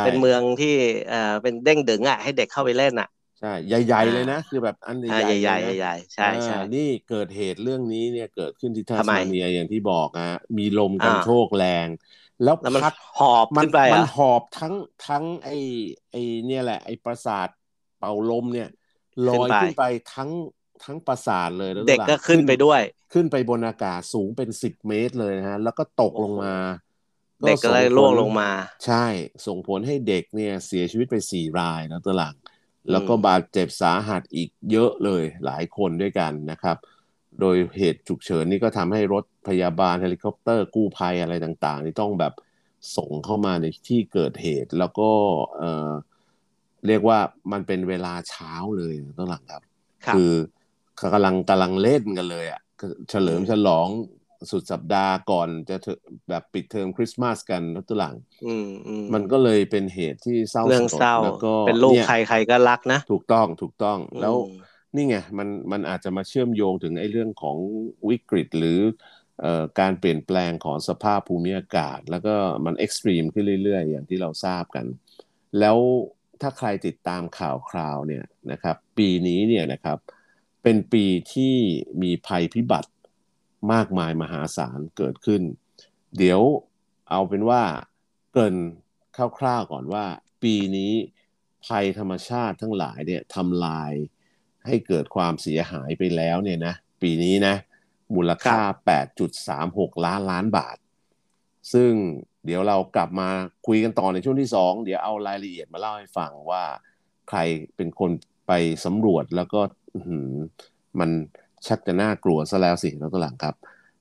[0.03, 0.69] เป็นเมืองที่
[1.07, 3.07] เอ่อเป็นเด้งดึงอะให้เด็กเข้าไปเล่นอะ
[3.41, 3.53] ใช่
[3.87, 11.87] ใหญ่ ๆ เลยนะ คือแบบอันใหญ่ใหญ่ใหญ่ใช่ใช่นี่เกิดเหตุเรื่องนี้เนี่ยเกิดขึ้นที่ทัสมาเนียอย่างที่บอกฮะมีลมกันโชกแรง
[12.45, 14.75] แล้วพัดหอบมันไปมันหอบทั้ง
[15.07, 15.57] ทั้งไอ้
[16.11, 17.49] ไอ้เนี่ยแหละ ไอ้ประสาท
[17.99, 18.69] เป่าลมเนี่ย
[19.29, 20.31] ลอยขึ้นไปทั้ง
[20.85, 22.81] ทั้งประสาทเลยเด็กก็ขึ้นไปด้วย
[23.13, 26.55] ขึ้นไปบนอากาศสูงเป็นสิบเมตรเลยนะฮะ แล้วก็ตกลงมา
[27.47, 28.51] เด็กก็เลยล่วงลงมา
[28.87, 29.07] ใช่
[29.47, 32.35] ส่งผลให้เด็กเนี่ยเสียชีวิตไปสี่รายนะตัวหลัง
[32.91, 36.77] แล้วก็บาดเจ็บสาหัสอีกเยอะเลยหลายคนด้วยกันนะครับ
[37.41, 42.33] โดยเหตุฉุกเฉินนี่ก็ทำให้รถพยาบาลเฮลิคอปเตอร์กู้ภัยอะไรต่างๆ นี่ต้องแบบ
[42.97, 45.11] ส่งเข้ามาในที่เกิดเหตุ แล้วก็
[45.59, 45.91] เออ
[46.87, 47.19] เรียกว่า
[47.53, 49.63] มันเป็นเวลาเช้าเลยต้องหลังครับ
[50.15, 50.33] คือ
[51.15, 52.61] กำลังกำลังเล่นกันเลยอะ่ะ
[53.11, 53.89] เฉลิมฉลอง
[54.51, 55.77] สุดสัปดาห์ก่อนจะ
[56.29, 58.15] แบบปิดเทอมคริสต์มาสกันตุลัง
[59.15, 64.35] มันก็เลยเป็นเหตุที่เศร้าเรื่องเศร้าแล้วก็เป็นลูกใครใครก็รักนะ ถูกต้องถูกต้องแล้ว
[64.95, 67.57] นี่ไงมันมันอาจจะมาเชื่อมโยงถึงไอ้เรื่องของ
[68.09, 68.81] วิกฤตหรือ
[69.81, 74.87] การเปลี่ยนแปลงของสภาพภูมิอากาศ แล้วก็มัน extreme ขึ้นเรื่อย ๆ อย่างที่เราทราบกัน
[75.61, 75.77] แล้ว
[76.41, 79.99] ถ้าใครติดตามข่าวคราวเนี่ยนะครับ ปีนี้เนี่ยนะครับ
[80.63, 81.55] เป็นปีที่
[82.03, 82.91] มีภัยพิบัติ
[83.73, 85.43] มากมายมหาศาลเกิดขึ้น
[86.19, 86.41] เดี๋ยว
[87.11, 87.63] เอาเป็นว่า
[88.33, 88.57] เกริ่น
[89.39, 90.05] คร่าวๆก่อนว่า
[90.43, 90.93] ปีนี้
[91.67, 93.93] ภัยธรรมชาติทั้งหลายเนี่ยทำลาย
[94.67, 97.55] ให้เกิดความเสียหายไปแล้วเนี่ยนะปีนี้นะ
[98.15, 98.59] มูลค่า
[99.31, 100.77] 8.36 ล้านล้านบาท
[101.73, 101.93] ซึ่ง
[102.45, 103.29] เดี๋ยวเรากลับมา
[103.67, 106.65] คุยกันต่อในช่วงที่ 2 เดี๋ยวเอารายละเอียดมาเล่าให้ฟังว่า
[107.29, 107.39] ใคร
[107.77, 108.11] เป็นคน
[108.47, 108.53] ไป
[108.85, 109.61] สำรวจแล้วก็
[111.01, 111.11] มัน
[111.67, 113.55] ชักจะน่ากลัวซะแล้วสิแล้วก็หลังครับ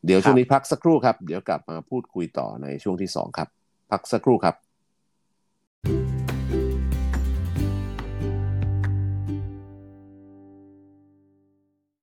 [0.06, 3.48] เดี๋ยวช่วงนี้พักสักครู่ครับ เดี๋ยวกลับมาพูดคุยต่อในช่วงที่2ครับ
[3.92, 4.56] พักสักครู่ครับ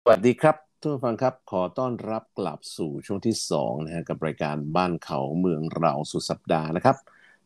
[0.02, 6.96] สวัสดีครับทุกท่านฟังครับ ขอต้อนรับกลับสู่ช่วงที่2นะฮะกับรายการบ้านเขาเมืองเราสุดสัปดาห์นะครับ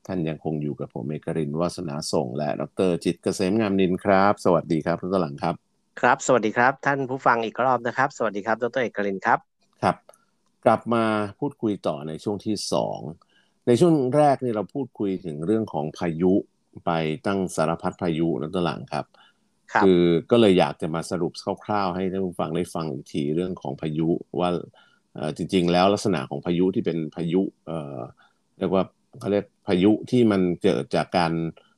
[0.07, 9.39] ท่านยังคงอยู่กับผมเอกรินวาสนาส่ง และดรจิตเกษมงามนินครับ สวัสดีครับทุกท่านหลังครับ ครับ สวัสดีครับ ท่านผู้ฟังอีกรอบนะครับ สวัสดีครับ ดรเอกรินครับ
[9.83, 9.97] ครับ
[10.65, 11.05] กลับมา
[11.39, 12.57] พูดคุยต่อในช่วงที่
[13.07, 16.33] 2ในช่วงแรกนี่เราพูดคุยถึงเรื่องของพายุ
[16.85, 16.91] ไป
[17.27, 19.07] ตั้งสารพัดพายุนักตหลังครับ
[19.83, 21.33] คือก็เลยอยากจะมาสรุป
[21.65, 24.09] คร่าวๆ ให้ท่านผู้ฟังได้ฟังอีกทีเรื่องของพายุ
[24.41, 24.51] ว่า
[25.37, 27.43] จริง ๆ แล้วลักษณะของพายุที่เป็นพายุ
[28.59, 28.85] เรียกว่า
[29.21, 31.33] เขาเรียกพายุที่มันเกิดจากการ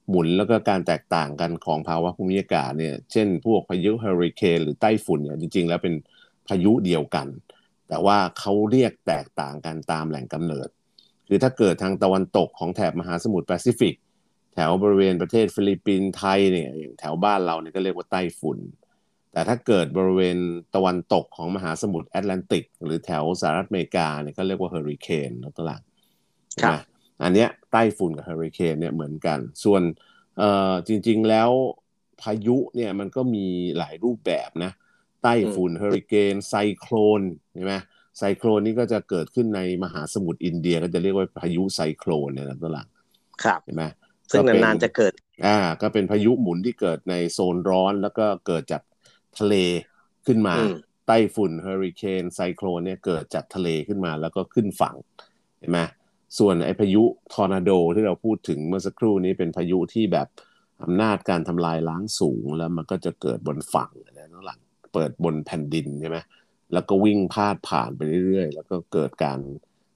[0.08, 5.94] หมุนแล้วก็การแตกต่างกันของภาวะภูมิอากาศเนี่ย เช่น พวกพายุเฮอริเคนหรือไต้ฝุ่นเนี่ยจริง ๆ แล้วเป็น
[6.48, 7.28] พายุเดียวกัน
[7.88, 10.68] แต่ว่าเขาเรียกแตกต่างกันตามแหล่งกำเนิด
[11.28, 13.94] คือถ้าเกิดทางตะวันตกของแถบมหาสมุทรแปซิฟิก
[14.54, 18.58] แถวบริเวณประเทศฟิลิปปินส์ไทยเนี่ยอย่างแถวบ้านเราเนี่ยก็เรียกว่าไต้ฝุ่น
[19.32, 20.38] แต่ถ้าเกิดบริเวณ
[20.74, 25.80] ตะวันตกของมหาสมุทรแอตแลนติก หรือแถวสหรัฐอเมริกาเนี่ยก็เรียกว่าเฮอริเคนนะตลาด
[26.62, 26.80] ครับ
[27.24, 29.82] อันเนี้ยไต้ฝุ่นกับเฮอริเคนเนี่ยเหมือนกัน ส่วน
[30.38, 31.50] เอ่อจริงๆแล้ว
[32.22, 33.46] พายุเนี่ยมันก็มี
[33.78, 34.72] หลายรูปแบบนะ
[35.22, 37.22] ไต้ฝุ่นเฮอริเคนไซโคลน
[37.54, 37.74] ใช่ไหม
[38.18, 42.88] ไซโคลนนี่ก็จะเกิดขึ้นในมหาสมุทรอินเดียก็จะเรียกว่าพายุไซโคลนเนี่ยนะตัวหลัง
[43.44, 43.84] ครับเห็นไหม
[44.30, 45.12] ซึ่งนานๆจะเกิด
[45.46, 48.82] อ่า ก็เป็นพายุหมุนที่เกิดในโซนร้อนแล้วก็เกิดจาก
[49.38, 49.54] ทะเล
[50.26, 50.56] ขึ้นมา
[51.06, 54.96] ไต้ฝุ่นเฮอริเคนไซโคลนเนี่ยเกิดจากทะเลขึ้นมาแล้วก็ขึ้นฝั่ง
[55.58, 55.80] เห็นไหม
[56.38, 60.28] ส่วนไอ้พายุทอร์นาโดที่เราพูดถึงเมื่อสักครู่นี้เป็นพายุที่แบบ
[60.82, 64.60] อำนาจการทำลายล้างสูงแล้วมันก็จะเกิดบนฝั่งนะน้องหลัง
[64.92, 66.18] เปิดบนแผ่นดินใช่ไหม
[66.72, 69.38] แล้วก็วิ่งพาดผ่านไปเรื่อยๆ แล้วก็เกิดการ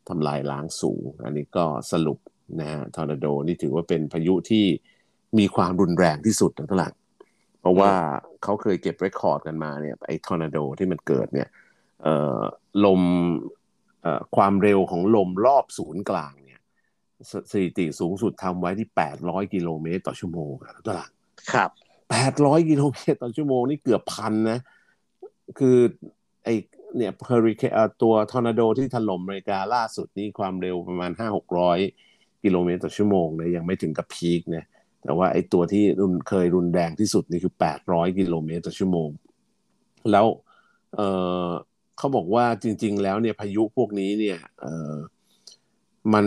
[0.08, 2.18] ทำลายล้างสูง อันนี้ก็สรุป
[2.60, 4.64] นะฮะทอร์นาโดนี่ถือว่าเป็นพายุที่
[5.38, 6.94] มีความรุนแรงที่สุดนะทั้งหลัง
[7.60, 7.92] เพราะว่า
[8.42, 11.48] เขาเคยเก็บ record กันมาเนี่ยไอ้ทอร์นาโดที่มันเกิดเนี่ย
[12.84, 13.00] ลม
[14.36, 16.60] ความเร็วของลมรอบศูนย์กลางเนี่ย
[17.52, 18.88] สถิติสูงสุดทำไว้ที่
[19.20, 21.10] 800 กิโลเมตรต่อชั่วโมงครับตลาด
[21.52, 21.70] ครับ
[22.20, 24.58] 800 กิโลเมตรต่อชั่วโมงนี่เกือบพันนะ
[25.58, 25.78] คือ
[26.44, 26.48] ไอ้
[26.96, 31.10] เนี่ยเฮอริเคนตัวทอร์นาโดที่ถล่มอเมริกาล่าสุดนี่ความเร็วประมาณ
[31.76, 34.66] 5-600 กิโลเมตรต่อชั่วโมงเลยยังไม่ถึงกับ peak เนี่ย
[35.02, 37.54] แต่ว่าไอ้ตัวที่รุนเคยรุนแรงที่สุดนี่คือ
[37.86, 39.08] 800 กิโลเมตรต่อชั่วโมง
[40.10, 40.26] แล้ว
[40.96, 41.00] เอ
[41.46, 41.48] อ
[41.98, 44.94] เขาบอกว่าจริง ๆ แล้วเนี่ยพายุพวกนี้เนี่ยเออ
[46.14, 46.26] มัน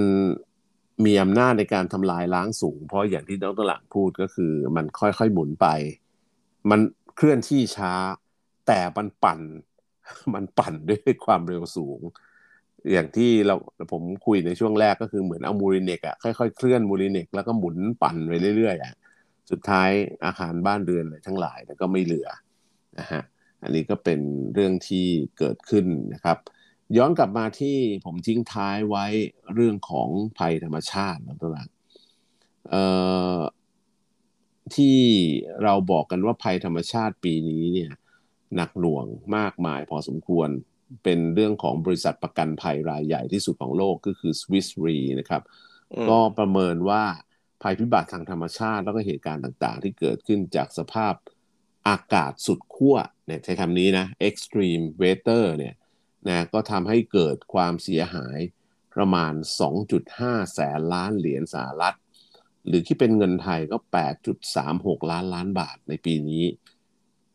[1.05, 5.67] มีอำนาจในการทำลายล้างสูง เพราะอย่างที่ดรหลังพูดก็คือ มันค่อยๆหมุนไป
[6.69, 6.79] มัน
[7.15, 7.93] เคลื่อนที่ช้า
[8.67, 9.39] แต่มันปั่น
[10.33, 11.99] มันปั่นด้วยความเร็วสูง
[12.91, 13.55] อย่างที่เรา
[13.91, 18.93] ผมคุยในช่วงแรกก็คือเหมือนเอามูริเนกอะค่อยๆเคลื่อนมูริเนกแล้วก็หมุนปั่นไปเรื่อยๆอะ
[19.51, 19.89] สุดท้าย
[20.25, 22.27] อาคารบ้านเรือนอะไรทั้งหลายก็ไม่เหลือ
[22.99, 23.23] นะฮะ
[23.63, 24.19] อันนี้ก็เป็น
[24.53, 26.37] เรื่องที่เกิดขึ้นนะครับ
[26.97, 29.05] ย้อนกลับมาที่ผมทิ้งท้ายไว้
[29.53, 31.69] เรื่องของภัยธรรมชาตินะตัวหลัง
[32.69, 32.83] เอ่
[33.35, 33.39] อ
[34.75, 34.99] ที่
[35.63, 37.91] เราบอกกันว่าภัยธรรมชาติปีนี้เนี่ย
[38.55, 39.05] หนักหน่วง
[39.37, 40.49] มากมายพอสมควร
[41.03, 45.41] เป็นเรื่องของบริษัทประกันภัยรายใหญ่ที่สุดของโลกก็คือ Swiss Re นะครับ
[46.09, 47.03] ก็ประเมินว่า
[47.61, 51.13] ภัยพิบัติทางธรรมชาติแล้วก็เหตุการณ์ต่างๆ ที่เกิดขึ้นจากสภาพ
[51.87, 55.75] อากาศสุดขั้วเนี่ยใช้คำนี้นะ extreme weather เนี่ย
[56.27, 58.39] นะก็ทำให้เกิดความเสียหาย
[58.95, 59.33] ประมาณ
[59.93, 61.95] 2.5 แสนล้านเหรียญสหรัฐ
[62.67, 63.77] หรือที่เป็นเงินไทยก็
[64.43, 66.45] 8.36 ล้านล้านบาทในปีนี้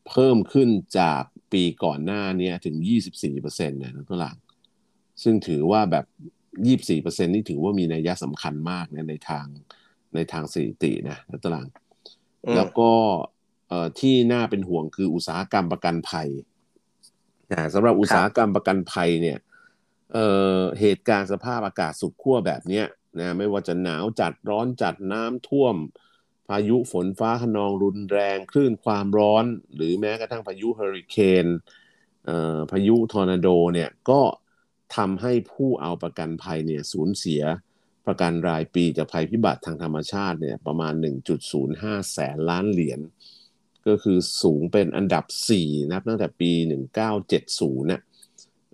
[0.09, 2.77] เพิ่มขึ้นจากปีก่อนหน้านี้ถึง
[3.19, 4.37] 24%เนี่ยนะตัวหลัง
[5.23, 6.07] ซึ่งถือว่าแบบ
[7.15, 9.47] 24%นี่ถือว่ามีนัยสำคัญมากนในทาง
[10.15, 11.69] ในทางสถิตินะนะตัวหลัง
[12.57, 12.91] แล้วก็
[14.01, 16.29] ที่น่าเป็นห่วงคืออุตสาหกรรมประกันภัย
[17.53, 19.39] นะสำหรับอุตสาหกรรมประกันภัยเนี่ย
[20.13, 22.83] เเหตุการณ์สภาพอากาศสุดขั้วแบบนี้
[23.21, 25.77] นะไม่ว่าจะหนาวจัดร้อนจัดน้ำท่วม
[26.49, 31.47] พายุฝนฟ้าขนองรุนแรงคลื่นความร้อน หรือแม้กระทั่งพายุเฮอริเคน
[32.71, 34.21] พายุทอร์นาโดเนี่ยก็
[34.97, 37.43] ทำให้ผู้เอาประกันภัยเนี่ยสูญเสีย
[38.07, 40.93] ประกันรายปีจากภัยพิบัติทางธรรมชาติเนี่ยประมาณ
[41.53, 43.01] 1.05 แสนล้านเหรียญ
[43.87, 45.25] ก็คือสูงเป็นอันดับ
[45.59, 46.51] 4 นับตั้งแต่ปี
[47.21, 48.03] 1970เนี่ย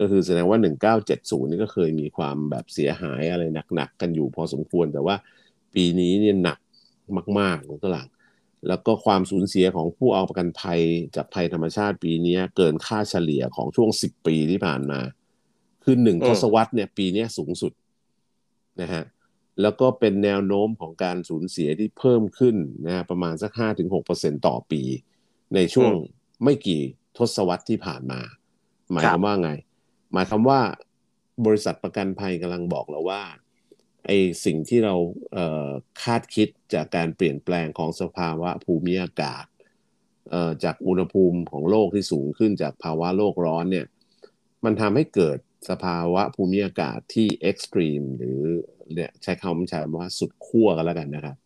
[0.01, 0.59] ก็คือแสดงว่า
[1.05, 3.43] 1970 นี่ก็เคยมีความแบบเสียหายอะไร
[3.75, 5.17] หนักๆกันอยู่พอสมควร แต่ว่า
[5.75, 6.59] ปีนี้เนี่ยหนัก
[7.39, 8.09] มากๆของตลาด
[8.69, 10.81] แล้วก็ความสูญเสียของผู้เอาประกันภัย
[11.17, 15.01] จากภัยธรรมชาติปีนี้เกินค่าเฉลี่ยของช่วง 10 ปีที่ผ่านมา
[15.85, 17.73] คือหนึ่งทศวรรษเนี่ยปีนี้สูงสุด
[18.81, 19.05] นะฮะ
[19.63, 23.53] แล้วก็เป็นแนวโน้มของการสูญเสียที่เพิ่มขึ้นนะประมาณสัก
[23.99, 24.83] 5-6%ต่อปี
[25.55, 25.93] ในช่วง
[26.45, 26.83] ไม่กี่
[27.19, 28.21] ทศวรรษที่ผ่านมา
[28.93, 29.51] หมายความว่าไง
[30.13, 30.61] หมายความว่า
[31.47, 33.23] บริษัทประกันภัยกำลังบอกเราว่า
[34.07, 34.11] ไอ
[34.45, 34.95] สิ่งที่เรา
[35.35, 39.45] เคาดคิดจากการเปลี่ยนแปลงของสภาวะภูมิอากาศ
[40.65, 43.87] จากอุณหภูมิของโลกที่สูงขึ้นจากภาวะโลกร้อนเนี่ย
[44.65, 45.39] มันทำให้เกิด
[45.71, 48.41] สภาวะภูมิอากาศที่เอ็กซ์ตรีมหรือ
[48.95, 51.37] เนี่ยใช้คำใช้ว่าสุดขั้วกันแล้วกันนะครับ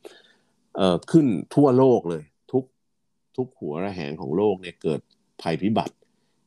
[0.77, 2.65] เอ่อขึ้นทั่วโลกเลย ทุก
[3.37, 5.01] ทุกหัวระแหงของโลกเนี่ยเกิด
[5.43, 5.95] ภัยพิบัติ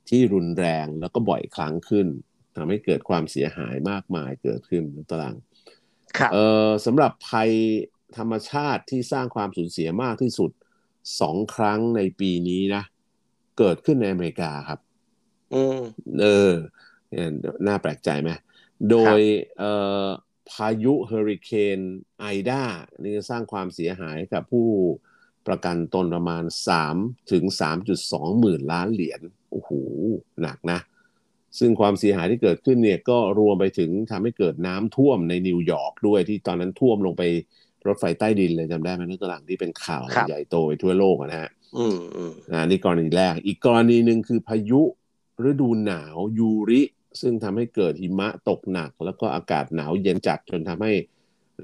[0.09, 2.07] ที่รุนแรงแล้วก็บ่อยครั้งขึ้น
[2.55, 5.35] ทำให้เกิดความเสียหายมากมายเกิดขึ้นในตาราง
[6.33, 7.51] เอ่อสำหรับภัย
[8.17, 10.51] ธรรมชาติที่สร้างความสูญเสียมากที่สุด
[11.21, 12.83] สองครั้งในปีนี้นะ
[13.57, 14.79] เกิดขึ้นในอเมริกาครับ
[16.21, 16.51] เออ
[17.67, 18.29] น่าแปลกใจไหม
[18.89, 19.19] โดย
[19.57, 19.71] เอ่
[20.05, 20.07] อ
[20.51, 21.79] พายุเฮอริเคน
[22.19, 22.63] ไอดา
[23.03, 24.67] นี่สร้างความเสียหายกับผู้
[25.47, 26.43] ประกันตนประมาณ
[26.87, 27.43] 3 ถึง
[27.91, 29.71] 3.2 หมื่นล้านเหรียญโอ้โห
[30.41, 30.79] หนักนะ
[31.59, 37.23] ซึ่งความเสียหายที่เกิดขึ้นเนี่ยก็รวมไปถึงทำให้เกิดน้ำท่วมในนิวยอร์กด้วยที่ตอนนั้นท่วมลงไป
[37.87, 44.81] รถไฟใต้ดินเลยจำได้ไหมนั่นตลังที่เป็นข่าวใหญ่โตไปทั่วโลกนะฮะอืมอืมอ่านี่กรณีแรก อีกกรณีหนึ่งคือพายุ
[45.49, 46.81] ฤดูหนาวยูริ
[47.21, 50.93] ซึ่งทำให้เกิดหิมะตกหนัก แล้วก็อากาศหนาวเย็นจัดจนทำให้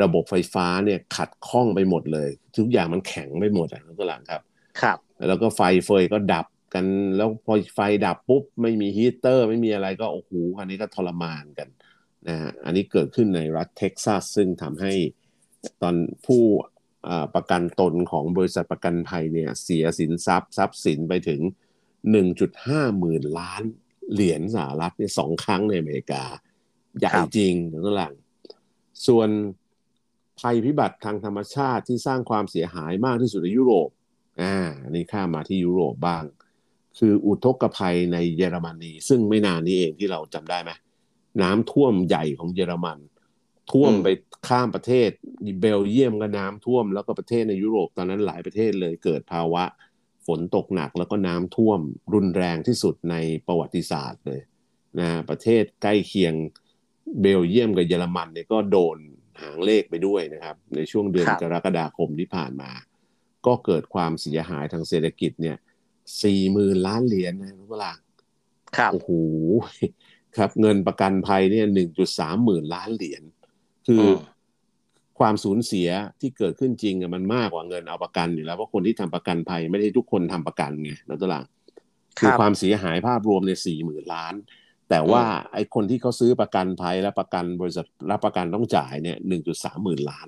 [0.01, 4.41] ระบบไฟฟ้าเนี่ยขัดข้องไปหมดเลย ทุกอย่างมันแข็งไปหมดอะทุกหลังครับ
[4.81, 6.85] ครับ แล้วก็ไฟเฟยก็ดับกัน
[7.17, 11.69] แล้วพอไฟดับปุ๊บ ไม่มีฮีเตอร์ไม่มีอะไรก็โอ้โหอันนี้ก็ทรมานกัน
[12.27, 14.93] นะฮะอันนี้เกิดขึ้นในรัฐเท็กซัสซึ่งทำให้
[15.81, 16.43] ตอนผู้
[17.35, 21.41] ประกันตนของบริษัทประกันภัยเนี่ยเสียสินทรัพย์ทรัพย์สินไปถึง
[22.19, 23.63] 1.5 หมื่นล้าน
[24.11, 26.23] เหรียญสหรัฐเนี่ยสองครั้งในอเมริกา
[26.99, 28.13] ใหญ่จริงนะหลัง
[29.07, 29.29] ส่วน
[30.39, 33.89] ภัยพิบัติทางธรรมชาติที่สร้างความเสียหายมากที่สุดในยุโรป
[34.41, 34.55] อ่า
[34.89, 36.23] นี่ข้ามาที่ยุโรปบ้าง
[36.99, 40.71] คืออุทกภัยในเยอรมนี ซึ่งไม่นานนี้เองที่เราจำได้ไหม
[41.41, 42.99] น้ำท่วมใหญ่ของเยอรมัน
[43.71, 44.07] ท่วมไป
[44.47, 45.09] ข้ามประเทศ
[45.61, 49.63] เบลเยียมก็น้ำท่วมแล้วก็ประเทศในยุโรปตอนนั้นหลายประเทศเลยเกิดภาวะ
[50.27, 51.79] ฝนตกหนักแล้วก็น้ำท่วม
[52.13, 53.15] รุนแรงที่สุดใน
[53.47, 54.41] ประวัติศาสตร์เลย
[54.99, 56.33] นะประเทศใกล้เคียง
[57.21, 58.97] เบลเยียมกับเยอรมันเนี่ยก็โดน
[59.41, 62.71] หางเลขไปด้วยนะครับ ในช่วงเดือนกรกฎาคมที่ผ่านมา
[63.45, 65.57] ก็เกิดความเสียหายทางเศรษฐกิจเนี่ย
[66.23, 67.91] สี่หมื่นล้านเหรียญนะทุกเวลา
[68.77, 69.09] ครับโอ้โห
[70.37, 73.23] ครับ เงินประกันภัยเนี่ยหนึ่งจุดสามหมื่นล้านเหรียญ
[73.87, 74.03] คือ
[75.23, 75.89] ความสูญเสีย
[76.21, 81.45] ที่เกิดขึ้นจริงมันมากกว่าเงินเอาประกันอยู่แล้วเพราะคนที่ทำประกันภัยไม่ได้ทุกคนทำประกันไงนะตัวหลัง
[82.19, 84.33] คือความเสียหายภาพรวมในสี่หมื่นล้าน
[84.89, 90.27] แต่ว่าไอ้คนที่เขาซื้อประกันภัยและประกันบริษัทรับประกันต้องจ่ายเนี่ยหนึ่งจุดสามหมื่นล้าน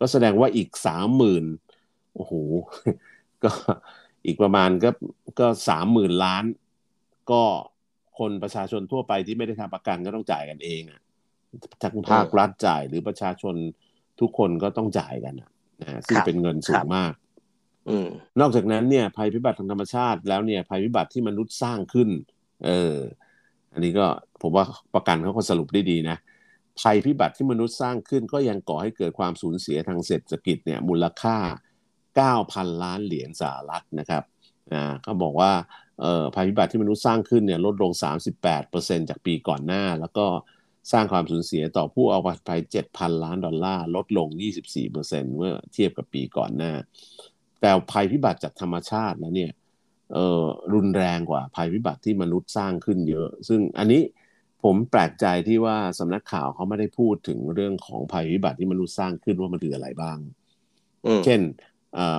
[0.00, 1.44] ก็แสดงว่าอีกสามหมื่น
[2.14, 2.32] โอ้โห
[3.44, 3.50] ก็
[4.26, 4.90] อีกประมาณก็
[5.40, 6.44] ก็สามหมื่นล้าน
[7.30, 7.42] ก็
[8.18, 11.00] คนประชาชนทั่วไปที่ไม่ได้ทำประกันก็ต้องจ่ายกันเองอะ
[11.82, 13.54] ทั้งภาครัฐจ่ายหรือประชาชน
[14.20, 15.48] ทุกคนก็ต้องจ่ายกันนะ
[16.06, 17.12] ซึ่งเป็นเงินสูงมาก
[18.40, 22.08] นอกจากนั้นเนี่ยภัยพิบัติทางธรรมชาติแล้วเนี่ยภัยพิบัติที่มนุษย์สร้างขึ้น
[22.66, 22.96] เออ
[23.72, 24.06] อันนี้ก็
[24.42, 26.16] ผมว่าประกันเขาก็สรุปได้ดีนะ
[26.80, 31.36] ภัยพิบัติที่มนุษย์สร้างขึ้น ก็ยังก่อให้เกิดความสูญเสียทางเศรษฐกิจเนี่ยมูลค่า
[32.26, 34.22] 9,000 ล้านเหรียญสหรัฐนะครับ
[34.72, 35.52] อ่าเขาบอกว่า
[36.00, 37.92] เอ่อภัยพิบัติที่มนุษย์สร้างขึ้นเนี่ยลดลง
[38.50, 40.26] 38%จากปีก่อนหน้า แล้วก็
[40.92, 42.50] สร้างความสูญเสียต่อผู้เอาไป
[42.84, 44.28] 7,000 ล้านดอลลาร์ ลดลง
[44.82, 46.72] 24%เมื่อเทียบกับปีก่อนหน้า
[47.60, 49.52] แต่ภัยพิบัติจากธรรมชาติแล้วเนี่ย
[50.12, 54.02] เออรุนแรงกว่าภัยพิบัติที่มนุษย์สร้างขึ้นเยอะ ซึ่งอันนี้
[54.64, 60.18] ผมแปลกใจที่ว่าสำนักข่าวเขาไม่ได้พูดถึงเรื่องของภัยพิบัติที่มนุษย์สร้างขึ้นว่ามันคืออะไรบ้าง
[61.24, 61.40] เช่น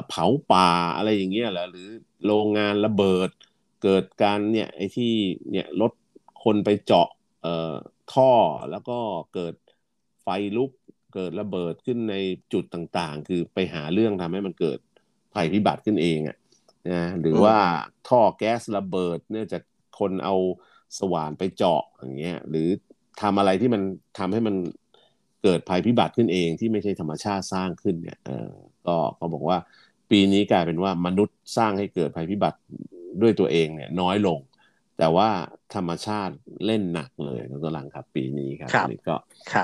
[0.10, 1.88] เผาป่าอะไรอย่างเงี้ยเหรอหรือ
[2.25, 3.29] โรงงานระเบิด
[3.84, 5.13] เกิดการเนี่ยไอ้ที่
[5.51, 5.91] เนี่ยรถ
[6.43, 7.08] คนไปเจาะ
[7.41, 7.73] เอ่อ
[8.13, 8.32] ท่อ
[8.72, 8.98] แล้วก็
[9.34, 9.54] เกิด
[10.22, 10.72] ไฟลุก
[11.15, 12.15] เกิดระเบิดขึ้นใน
[12.54, 14.80] จุดต่างๆ คือไปหาเรื่องทำให้มันเกิด
[15.34, 16.38] ภัยพิบัติขึ้นเองอะ
[16.91, 17.58] นะหรือว่า
[18.10, 19.62] ท่อแก๊สระเบิดเนื่องจาก
[20.00, 20.36] คนเอา
[21.00, 22.67] สว่านไปเจาะอย่างเงี้ยหรือ
[23.22, 23.82] ทำอะไรที่มัน
[24.19, 24.56] ทำให้มัน
[25.43, 28.50] เกิดภัยพิบัติขึ้นเองที่ไม่ใช่ธรรมชาติสร้างขึ้นเนี่ยเออ
[28.88, 29.58] ก็เขาบอกว่า
[30.12, 32.60] ปีนี้กลายเป็นว่ามนุษย์สร้างให้เกิดภัยพิบัติ
[33.22, 34.39] ด้วยตัวเองเนี่ยน้อยลง
[35.00, 35.30] แต่ว่า
[35.76, 36.36] ธรรมชาติ
[36.66, 39.16] เล่นหนักเลยดรหลังครับ ปีนี้ครับอันนี้ก็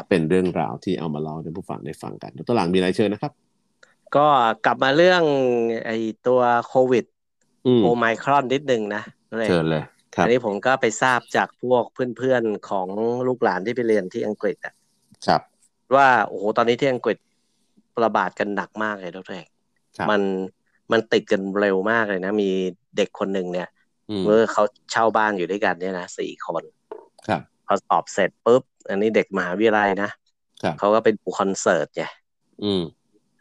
[0.10, 3.34] เป็นเรื่องราวที่เอามาเล่าให้ผู้ฟังได้ฟังกันดรหลังมีอะไรเชิญนะครับ
[4.16, 4.28] ก็
[4.66, 5.24] กลับมาเรื่อง
[5.86, 5.92] ไอ
[6.28, 7.06] ตัวโควิด
[7.84, 9.04] โอไมครอนนิดนึงนะ
[9.50, 9.84] เชิญเลย
[10.24, 11.84] อันนี้ผมก็ไปทราบจากพวก
[12.18, 12.88] เพื่อนๆของ
[13.28, 14.74] ลูกหลานที่ไปเรียนที่อังกฤษอะ
[15.28, 15.42] ครับ
[15.96, 17.18] ว่าโอ้โหตอนนี้ที่อังกฤษ
[18.04, 19.46] ระบาดกันหนักมากเลยทุกท่าน
[20.10, 20.22] มัน
[20.92, 22.50] มันติดกันเร็วมากเลยนะ มี
[22.98, 23.68] เด็กคนหนึ่งเนี่ย
[24.24, 26.64] เมื่อเขาเช่าบ้านอยู่ด้วยกันเนี่ยนะสี่คน
[27.28, 30.10] ครับพอสอบเสร็จปุ๊บ อันนี้เด็กมหาวิทยาลัยนะ
[30.80, 32.04] เขาก็เป็นดูคอนเสิร์ตไง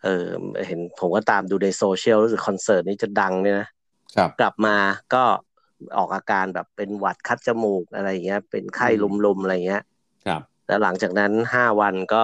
[0.03, 0.27] เออ
[0.67, 3.69] เห็นผมก็ตามดูในโซเชียลรู้สึกคอนเสิร์ตนี้จะดังเนี่ยนะ
[4.41, 4.77] กลับมา
[5.15, 5.25] ก็
[5.97, 8.89] ออกอาการแบบเป็นหวัดคัดจมูกอะไรเงี้ย เป็นไข้
[9.25, 9.83] รุมๆอะไรเงี้ย
[10.27, 12.23] ครับ แล้วหลังจากนั้นห้าวันก็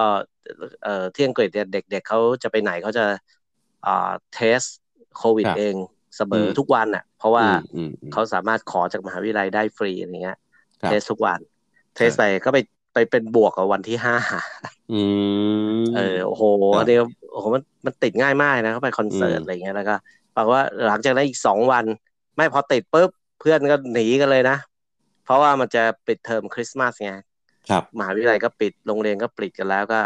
[0.83, 3.05] เอ่อที่อังกฤษเนี่ยเด็กๆเขาจะไปไหนเขาจะ
[3.85, 4.61] อ่า test
[5.17, 5.75] โควิดเอง
[6.17, 7.45] เสมอทุกวันอะ เพราะว่า
[8.11, 10.39] เขาสามารถขอจากมหาวิทยาลัยได้ฟรีอะไรเงี้ย
[10.83, 11.39] test ทุกวัน
[11.95, 12.59] test ไปก็ไป
[12.93, 14.15] ไปเป็นบวกกับวันที่ห้า
[15.95, 16.43] เออโอ้โห
[16.77, 16.97] อันนี้
[17.31, 19.95] โอ้โหมันมันติดง่ายมากนะเขาไปคอนเสิร์ตอะไรเงี้ยแล้วก็
[20.35, 21.85] บอกว่าหลังจากนั้นอีกสองวัน
[22.35, 24.57] ไม่พอติดปุ๊บเพื่อนก็หนีกันเลยนะ
[25.25, 27.13] เพราะว่ามันจะปิดเทอมคริสต์มาสไง
[27.69, 29.99] ครับมหาวิทยาลัยก็ปิดโรงเรียนก็ปิดกันแล้วก็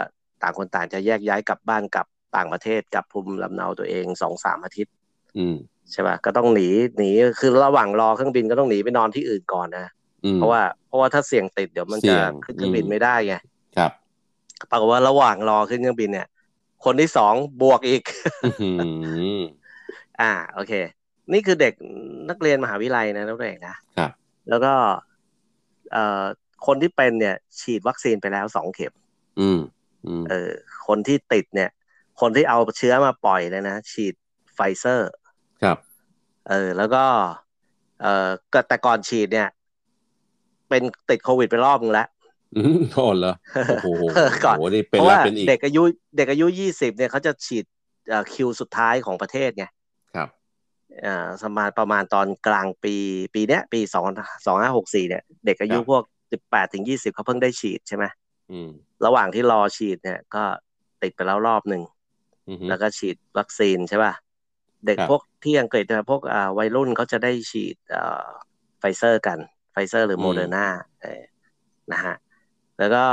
[0.44, 4.94] ต่างคนต่างจะแยกย้ายกลับบ้านกลับต่างประเทศกลับภูมิลำเนาตัวเองสองสามอาทิตย์
[5.38, 5.56] อืม
[5.92, 6.68] ใช่ป่ะก็ต้องหนี
[6.98, 9.88] หนีคือระหว่างรอเครื่องบินก็ต้องหนีไปนอนที่อื่นก่อนนะ
[10.36, 13.36] เพราะว่าเพราะว่าถ้าเสี่ยงติดเดี๋ยวมันจะขึ้นเครื่องบินไม่ได้ไง
[13.78, 13.92] ครับ
[14.70, 16.28] ปรากฏว่าระหว่างรอขึ้นเครื่องบินเนี่ย
[16.86, 18.02] คนที่สองบวกอีก
[20.22, 20.74] อ่า โอเค
[21.34, 21.74] นี่คือเด็ก
[22.30, 24.12] นักเรียนมหาวิทยาลัยนะนักเรียนนะครับ
[24.50, 24.74] แล้วก็
[25.92, 26.24] เอ่อ
[26.66, 28.94] คนที่เป็นเนี่ย ฉีดวัคซีนไปแล้วสองเข็ม
[29.40, 29.60] อืม
[30.30, 30.52] เออ
[30.88, 31.70] คนที่ติดเนี่ย
[32.22, 34.14] คนที่เอาเชื้อมาปล่อยเลยนะฉีด
[34.54, 35.12] ไฟเซอร์
[35.64, 35.78] ครับ
[36.50, 37.04] เออ แล้วก็
[38.02, 38.30] เอ่อ
[38.68, 39.50] แต่ก่อนฉีดเนี่ย
[40.70, 42.08] เป็นติดโควิดไปรอบนึงแล้ว
[42.58, 43.36] อืมก่อนเหรอ
[43.70, 43.88] โอ้โห
[44.46, 44.58] ก่อน
[44.90, 45.82] เพราะว่าเด็กอายุ
[46.18, 47.66] เด็กอายุยี่สิบเนี่ยเขาจะฉีด
[48.34, 49.66] คิวสุดท้ายของประเทศไง
[50.16, 50.30] ครับ
[51.06, 52.96] อ่าสมาประมาณตอนกลางปี
[53.36, 54.06] ปีเนี้ย ปีสอง
[54.46, 58.06] สองห้าหกสี่เนี่ย เด็กอายุพวกสิบแปดถึงยี่สิบเขาเพิ่งได้ฉีดใช่ไหม
[59.06, 60.44] ระหว่างที่รอฉีดเนี่ย ก็
[61.02, 61.84] ติดไปแล้วรอบหนึ่ง
[62.70, 64.14] แล้วก็ฉีดวัคซีนใช่ป่ะ
[64.88, 68.26] เด็กพวกที่อังกฤษพวกอ่าวัยรุ่นเขาจะได้ฉีดอ่า
[68.80, 69.38] ไฟเซอร์กัน
[69.72, 70.68] ไฟเซอร์หรือโมเดอร์นา
[71.94, 72.16] นะฮะ
[72.80, 73.04] แล้วก็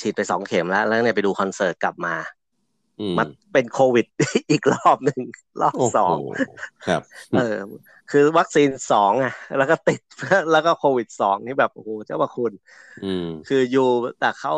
[0.00, 2.14] ฉีดไปสองเข็มแล้ว แล้วเนี่ยไปดูคอนเสิร์ตกลับมา
[3.18, 4.06] มันเป็นโควิด
[4.50, 5.20] อีกรอบหนึ่ง
[5.62, 6.18] รอบสอง
[6.86, 7.02] ครับ
[7.36, 7.56] เออ
[8.10, 10.00] คือวัคซีนสองอะ แล้วก็ติด
[10.52, 12.52] แล้วก็โควิดสองนี่แบบโอ้โหเจ้าประคุณ
[13.04, 13.88] อืมคืออยู่
[14.20, 14.54] แต่เขา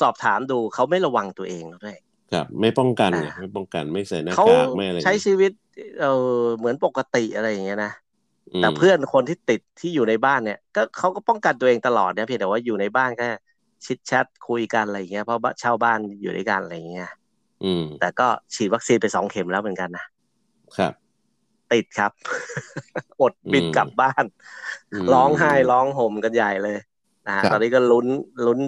[0.00, 1.98] สอบถามดูเขาไม่ระวังตัวเองด้วย
[2.32, 5.52] ครับ ไม่ป้องกันไม่ป้องกันไม่ใส่หน้ากากไม่อะไรใช้ชีวิต
[6.00, 6.06] เอ
[6.40, 7.92] อเหมือนปกติอะไรอย่างเงี้ยนะ
[8.58, 13.26] แต่เพื่อนคนที่ติดที่อยู่ในบ้านเนี่ย ก็เขาก็ป้องกันตัวเองตลอดเนี่ยเพียงแต่ว่าอยู่ในบ้านก็
[13.86, 17.10] ชิดแชทคุยกันอะไรเงี้ยเพราะเช่าบ้านอยู่ด้วยกันอะไรเงี้ย
[17.64, 20.04] อืม แต่ก็ฉีดวัคซีนไปสองเข็มแล้วเหมือนกันนะ
[20.76, 20.92] ครับ
[21.72, 22.12] ติดครับ
[23.22, 24.24] อดบินกลับบ้าน
[25.14, 26.78] ร้องไห้ร้องห่มกันใหญ่เลย
[27.28, 28.06] นะตอนนี้ก็ลุ้น
[28.46, 28.58] ลุ้น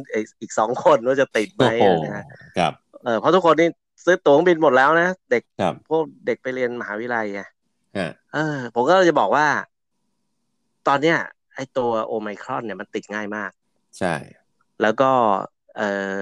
[0.40, 1.64] อีกสองคนว่าจะติดไหม
[2.04, 2.24] นะ
[2.58, 2.72] ครับ
[3.04, 3.68] เออเพราะทุกคนนี่
[4.04, 5.42] ซื้อตั๋วบินหมดแล้วนะเด็ก
[5.88, 7.42] พวกเด็กไปเรียนมหาวิทยาลัยไง
[8.34, 9.46] เออ ผมก็จะบอกว่า
[10.88, 11.18] ตอนเนี้ย
[11.54, 13.50] ไอตัวโอไมครอนเนี่ยมันติดง่ายมาก
[13.98, 14.14] ใช่
[14.82, 15.10] แล้วก็
[15.76, 15.82] เอ
[16.18, 16.20] อ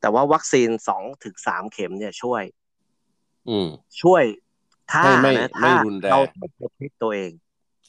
[0.00, 2.42] แต่ว่าวัคซีนสองถึงสามเข็มเนี่ยช่วย
[3.48, 3.68] อืม
[4.02, 4.24] ช่วย
[4.92, 5.02] ถ้า
[5.36, 5.72] นะถ้า
[6.10, 7.32] เราปกปิดตัวเอง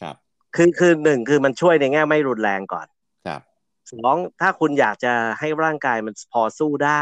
[0.02, 0.16] ครับ
[0.56, 2.88] คือคือหนึ่งคือมันช่วยในแง่ไม่รุนแรงก่อน
[3.26, 3.42] ครับ
[3.92, 6.92] สองถ้าคุณอยากจะให้ร่างกายมันพอสู้ได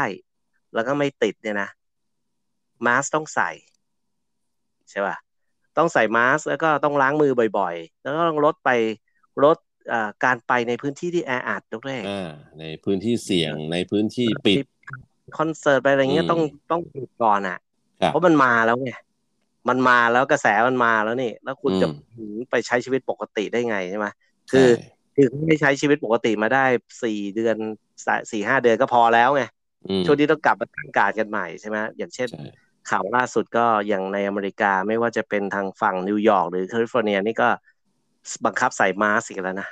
[0.74, 1.68] แล้วก็ไม่ติดเนี่ยนะ
[2.86, 3.50] มาสต้องใส่
[4.90, 5.16] ใช่ป่ะ
[5.78, 8.70] ต้องใส่มาสแล้วก็ต้องล้างมือบ่อยๆ แล้วก็ต้องลดไป
[9.44, 9.56] ลด
[10.24, 12.04] การไปในพื้นที่ที่แออัดทุกแรก
[12.60, 14.66] ในพื้นที่เสี่ยงในพื้นที่ปิด
[15.38, 17.58] คอนเสิร์ตไปอะไรเงี้ยต้องต้องปิดก่อนอะ
[18.06, 18.90] เพราะมันมาแล้วไง
[19.68, 21.86] มันมาแล้วกระแสมันมาแล้วนี่ แล้วคุณจะ
[22.50, 24.06] ไปใช้ชีวิตปกติได้ไงใช่ไหม
[24.50, 24.68] คือ
[25.14, 26.64] คือไม่ใช้ชีวิตปกติมาได้
[27.02, 27.56] สี่เดือน
[28.32, 29.44] สี่ห้าเดือนก็พอแล้วไง
[30.06, 32.28] ช่วงนี้ต้องกลับมาตั้งการ์ดกันใหม่ใช่ไหมอย่างเช่น
[32.90, 37.48] ข่าวล่าสุดก็อย่างในอเมริกาไม่ว่าจะเป็นทางฝั่งนิวยอร์กหรือแคลิฟอร์เนียนี่ก็
[38.44, 39.68] บังคับใส่มาสก์แล้วนะ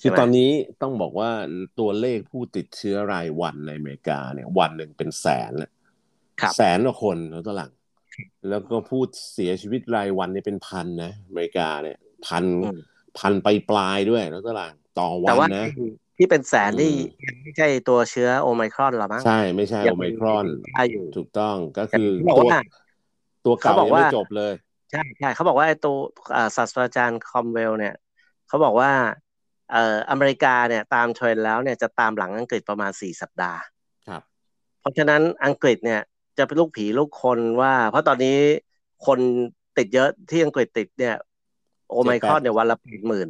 [0.00, 0.50] คือตอนนี้
[0.82, 1.30] ต้องบอกว่า
[1.78, 5.72] ตัวเลขผู้ติดเชื้อรายวันในอเมริกาเนี่ย วันหนึ่งเป็นแสนแหละ
[6.56, 7.72] แสนกว่าคนแล้วตลัง
[8.48, 12.44] แล้วก็ผู้เสียชีวิตรายวันเนี่ยเป็นพันนะอเมริกาเนี่ยพัน
[13.18, 15.66] พันไปปลายด้วยแล้วตลังต่อวันนะ
[16.16, 16.94] ที่เป็นแสนนี่
[17.42, 20.44] ไม่ใช่ตัวเชื้อโอไมครอนหรอมั้งใช่ไม่ใช่โอไมครอน
[21.16, 22.50] ถูกต้องก็คือตัว
[23.46, 24.52] ตัวเก่ายังไม่จบเลย
[24.90, 25.96] ใช่ใช่เขาบอกว่าไอ้ตัว
[26.56, 27.94] ศาสตราจารย์คอมเวลเนี่ย
[28.48, 28.90] เขาบอกว่า
[29.72, 33.60] เอ่ออเมริกาเนี่ยตามเทรนแล้วเนี่ยจะตามหลังอังกฤษประมาณสี่สัปดาห์
[34.08, 34.22] ครับ
[34.80, 36.00] เพราะฉะนั้นอังกฤษเนี่ย
[36.38, 38.38] จะเป็นลูกผีลูกคนว่า เพราะตอนนี้
[39.06, 39.18] คน
[39.78, 41.14] ติดเยอะที่อังกฤษติดเนี่ย
[41.90, 43.28] โอไมครอนเนี่ยวันละแปดหมื่น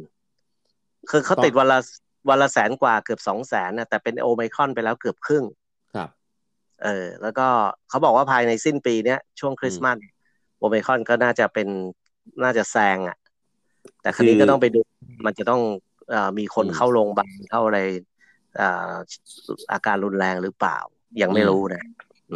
[1.09, 1.79] คือเขาติดวันละ
[2.29, 5.43] วันละแสนกว่าเกือบสองแสนนะแต่เป็นโอไมครอนไปแล้วเกือบครึ่ง
[5.95, 6.09] ครับ
[6.83, 7.47] เออ แล้วก็
[7.89, 9.97] เขาบอกว่าภายในสิ้นปีเนี้ยช่วงคริสต์มาส
[10.57, 11.67] โอไมครอนก็น่าจะเป็น
[12.43, 13.17] น่าจะแซงอะ
[14.01, 14.79] แต่ครนี้ก็ต้องไปดู
[15.25, 15.61] มันจะต้อง
[16.13, 17.79] อมีคนเข้าโรงพยาบาลเข้าอะไร
[19.71, 20.77] อาการรุนแรงหรือเปล่า
[21.21, 21.83] ยังไม่รู้นะ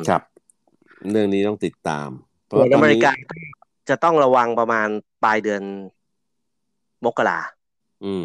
[0.09, 0.21] ครับ
[1.11, 2.09] เรื่องนี้ต้องติดตาม
[2.45, 3.11] เพราะอเมริกา
[3.89, 4.87] จะต้องระวังประมาณ
[5.23, 5.61] ปลายเดือน
[7.05, 7.39] มกรา
[8.05, 8.23] อืม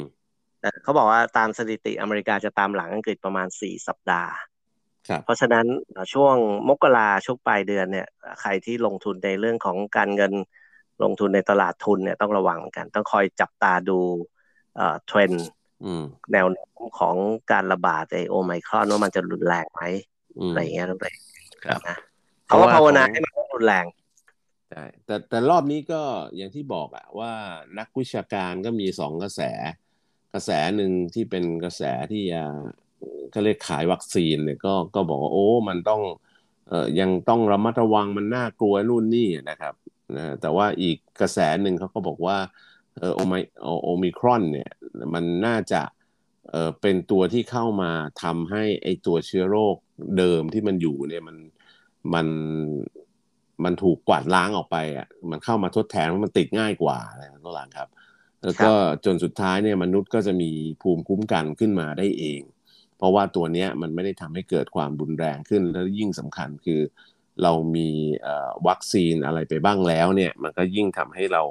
[0.82, 4.32] เขาบอกว่าตามสถิติอเมริกาจะตามหลังอังกฤษประมาณสี่สัปดาห์
[5.08, 5.66] ครับเพราะฉะนั้น
[6.12, 6.36] ช่วง
[6.68, 8.06] มกราช่วงปลายเดือนเนี่ย
[8.40, 10.32] ใครที่ลงทุนในเรื่องของการเงิน
[11.02, 13.98] ลงทุนในตลาดทุนเนี่ยต้องระวังกัน ต้องคอยจับตาดู
[14.76, 15.32] เอ่อเทรน
[16.32, 17.16] แนวโน้มของ
[17.52, 19.82] การระบาดในโอไมครอนว่ามันจะรุนแรงไหม
[20.48, 21.16] อะไรเงี้ยนั่นเอง
[21.64, 21.96] ครับนะ
[22.46, 23.86] เขาก็ภาวนาให้มันรุนแรง
[24.70, 26.02] ใช่แต่แต่รอบนี้ก็
[26.36, 27.32] อย่างที่บอกอะว่า
[27.78, 29.40] นักวิชาการก็มีสองกระแส
[29.72, 29.74] ก
[30.36, 31.82] ระแสหนึ่งที่เป็นกระแส
[32.12, 32.24] ที่
[33.34, 36.02] ก็เรียกขายวัคซีนเนี่ยก็ก็บอกว่าโอ้มันต้อง
[36.68, 39.74] เอ่อยังต้องระมัดระวังมันน่ากลัวนู่นนี่นะครับ
[40.16, 42.38] นะแต่ว่าอีกกระแสหนึ่งเขาก็บอกว่า
[42.98, 43.34] เออโอไม
[43.84, 44.70] โอมิครอนเนี่ย
[45.14, 45.82] มันน่าจะ
[46.50, 47.90] เออเป็นตัวที่เข้ามา
[48.22, 49.76] ทำให้ไอตัวเชื้อโรค
[50.18, 51.36] เดิมที่มันอยู่เนี่ยมัน
[52.14, 52.26] มัน
[53.64, 57.88] มันถูกกวาดล้างออกไปอะมันเข้ามาทดแทนมันติดง่ายกว่านะตัวหลังครับ
[58.46, 58.72] แล้วก็
[59.04, 60.50] จนสุดท้ายเนี่ยมนุษย์ก็จะมี
[60.82, 62.40] ภูมิคุ้มกันขึ้นมาได้เอง
[62.98, 66.80] เพราะว่าตัวเนี้ยมันไม่ได้ทำให้เกิดความรุนแรงขึ้นแล้วยิ่งสำคัญคือ
[67.42, 67.88] เรามี
[68.66, 71.42] วัคซีนอะไรไปบ้างแล้วเนี่ยมันก็ยิ่งทำให้เรา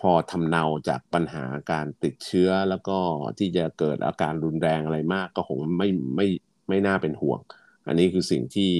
[0.00, 2.98] พอทำเนาจากปัญหาการติดเชื้อแล้วก็
[3.38, 6.26] ที่จะเกิดอาการรุนแรงอะไรมากก็คงไม่ไม่
[6.68, 7.40] ไม่น่าเป็นห่วง
[7.86, 8.72] อันนี้คือสิ่งที่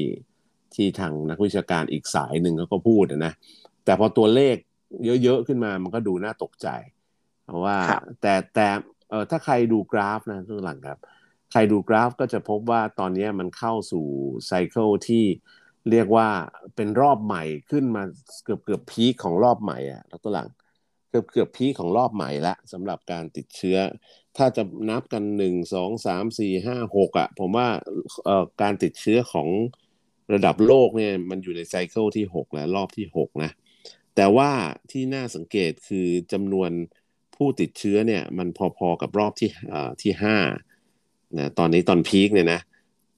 [0.74, 3.32] ที่ทางนักวิชาการอีกสายหนึ่งเขาก็พูดนะ
[3.84, 4.57] แต่พอตัวเลข
[5.22, 6.68] เยอะๆขึ้นมามันก็ดูน่าตกใจ
[7.47, 7.76] เพราะว่า
[8.20, 8.68] แต่แต่
[9.11, 10.99] เออถ้าใครดูกราฟนะทุกหลังครับ
[11.53, 14.07] ใครดูกราฟก็จะพบว่าตอนนี้มันเข้าสู่
[14.47, 15.24] ไซเคิลที่
[15.91, 16.28] เรียกว่า
[16.76, 18.03] เป็นรอบใหม่ขึ้นมา
[18.45, 20.49] เกือบเกือบพีคของรอบใหม่อะตัวหลัง
[21.11, 23.78] เกือบเกือบพีคของรอบใหม่ละสำหรับการติดเชื้อ
[24.37, 27.68] ถ้าจะนับกันหนึ่งสองสามสี่ห้าหกอะผมว่า
[28.24, 29.49] เอ่อการติดเชื้อของ
[30.34, 33.51] ระดับโลกเนี่ยมันอยู่ในไซเคิลที่หกแล้วรอบที่หกนะ
[34.17, 34.51] แต่ว่า
[34.91, 36.71] ที่น่าสังเกตคือจำนวน
[37.37, 38.49] ผู้ติดเชื้อเนี่ยมัน
[38.79, 40.37] พอๆกับรอบที่อ่าที่ห้า
[41.39, 42.61] นะตอนนี้ตอนพีคเนี่ยนะ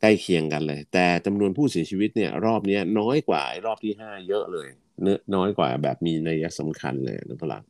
[0.01, 4.68] ใกล้เคียงกันเลย แต่จำนวนผู้เสียชีวิตเนี่ยรอบนี้น้อยกว่ารอบที่ห้าเยอะเลย
[5.03, 7.62] เนื้อน้อยกว่าแบบมีนัยสำคัญเลยนะพลัง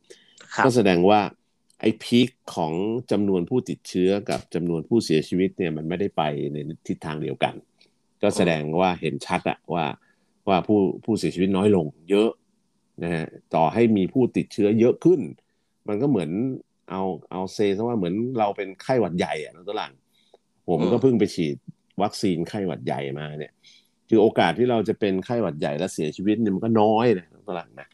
[0.65, 1.21] ก็แสดงว่า
[1.81, 2.73] ไอ้พีคของ
[3.11, 6.23] จำนวนผู้ติดเชื้อกับจำนวนผู้เสียชีวิตเนี่ยมันไม่ได้ไป
[6.53, 6.57] ใน
[6.87, 7.53] ทิศทางเดียวกัน
[8.21, 9.85] ก็แสดงว่าเห็นชัดอะว่า
[10.47, 12.29] ว่าผู้ผู้เสียชีวิตน้อยลง เยอะ
[13.03, 13.25] นะฮะ
[13.55, 15.21] ต่อให้มีผู้ติดเชื้อเยอะขึ้น
[15.87, 16.29] มันก็เหมือน
[16.91, 19.93] เอาเอาเซซะว่าเหมือนเราเป็นไข้หวัดใหญ่อะนะตัวหลัง
[20.67, 21.55] ผมก็เพิ่งไปฉีด
[22.01, 23.53] วัคซีนไข้หวัดใหญ่มาเนี่ย
[24.09, 27.87] คือโอกาสที่เราจะเป็นไข้หวัดใหญ่และเสียชีวิตเนี่ยมันก็น้อยเลยตลาดนะ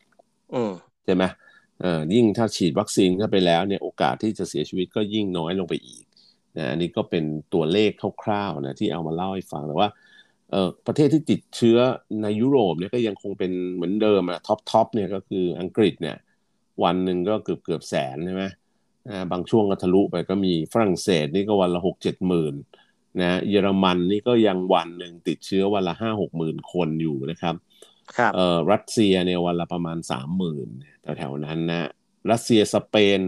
[1.06, 1.24] ใช่ไหม
[1.82, 6.03] เออยิ่งถ้าฉีดวัคซีนเข้าไปแล้วเนี่ยโอกาสที่จะเสียชีวิตก็ยิ่งน้อยลงไปอีก
[6.58, 7.91] นะอันนี้ก็เป็นตัวเลข
[8.24, 9.89] คร่าวๆนะที่เอามาเล่าให้ฟังแต่ว่า
[10.52, 11.78] เออประเทศที่ติดเชื้อ
[12.24, 16.18] ในยุโรปเนี่ยก็ยังคงเป็นเหมือนเดิมอะ top top เนี่ยก็คืออังกฤษเนี่ย
[16.84, 18.43] วันหนึ่งก็เกือบเกือบแสนใช่ไหม
[19.32, 22.54] บางช่วงก็ทะลุไปก็มีฝรั่งเศสนี่ก็วันละหกเจ็ดหมื่น
[23.22, 27.56] นะเยอรมันนี่ก็ยังวันหนึ่งติดเชื้อวันละห้าหกหมื่นคนอยู่นะครับ
[28.18, 30.68] ครับเอ่อรัสเซียเนี่ยวันละประมาณสามหมื่น
[31.18, 31.89] แถวๆนั้นนะ
[32.32, 33.20] รัสเซียสเปน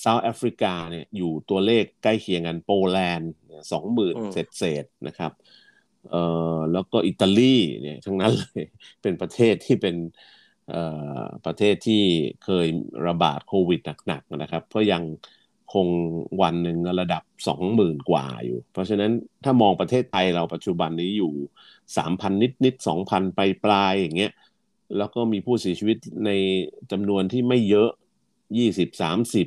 [0.00, 3.30] เซาท์แอฟริกาเนี่ยอยู่ตัวเลขใกล้เคียงกันโปแลนด์
[3.72, 5.32] สองหมื่นเศษเศษนะครับ
[6.10, 6.22] เอ่
[6.56, 8.64] อแล้วก็อิตาลีเนี่ยทั้งนั้นเลย
[9.02, 9.96] เป็นประเทศที่เป็น
[10.70, 10.82] เอ่
[11.20, 12.02] อประเทศที่
[12.44, 12.66] เคย
[13.06, 15.02] ระบาดโควิดหนักๆนะครับ ก็ยัง
[15.74, 15.86] คง
[16.42, 19.12] วันหนึ่งระดับสองหมื่นกว่าอยู่ เพราะฉะนั้น
[19.44, 21.32] ถ้ามองประเทศไทยเราปัจจุบันนี้อยู่
[21.96, 24.32] สามพันนิดนิดสองพันไปปลายอย่างเงี้ย
[24.98, 25.96] แล้วก็มีผู้เสียชีวิต
[26.26, 26.30] ใน
[26.92, 27.90] จำนวนที่ไม่เยอะ
[28.58, 29.46] ยี่สิบสามสิบ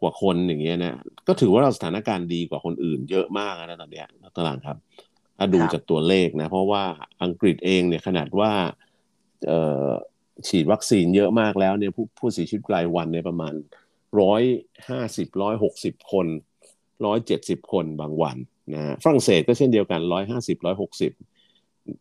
[0.00, 4.06] กว่าคนอย่างเงี้ยนะก็ถือว่าเราสถานการณ์ดีกว่าคนอื่นเยอะมากนะตอนเนี้ย
[4.38, 4.76] ตลาดครับ
[5.38, 6.84] ถ้าดูจากตัวเลขนะ เพราะว่า
[7.22, 8.52] อังกฤษเองเนี่ยขนาดว่า
[9.46, 9.90] เอ่อ
[10.48, 13.54] ฉีดวัคซีนเยอะมากแล้วเนี่ยผู้ผู้เสียชีวิตรายวันเนี่ยประมาณ
[14.20, 14.42] ร้อย
[14.88, 16.26] ห้าสิบร้อยหกสิบคน
[17.06, 18.36] ร้อยเจ็ดสิบคนบางวัน
[18.74, 21.12] นะฝรั่งเศสก็เช่นเดียวกันร้อยห้าสิบร้อยหกสิบ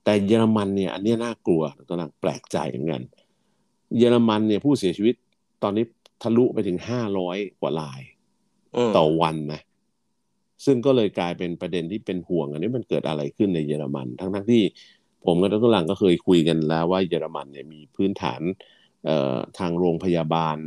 [0.03, 3.03] แต่เยอรมันเนี่ยอันนี้น่ากลัวตอนนั้นแปลกใจเหมือนกัน
[3.97, 5.15] เยอรมันเนี่ยผู้เสียชีวิต
[5.63, 5.85] ตอนนี้
[6.21, 8.01] ทะลุไปถึงห้าร้อยกว่าราย
[8.97, 9.61] ต่อวันนะ
[10.65, 14.63] ซึ่งก็เลยกลายเป็นประเด็นที่เป็นห่วง อันนี้มันเกิดอะไรขึ้นในเยอรมัน ทั้งทั้งที่
[15.25, 18.41] ผมกับดรหลังก็เคยคุยกันแล้วว่าเยอรมันเนี่ยมีพื้นฐาน
[19.59, 20.57] ทางโรงพยาบาล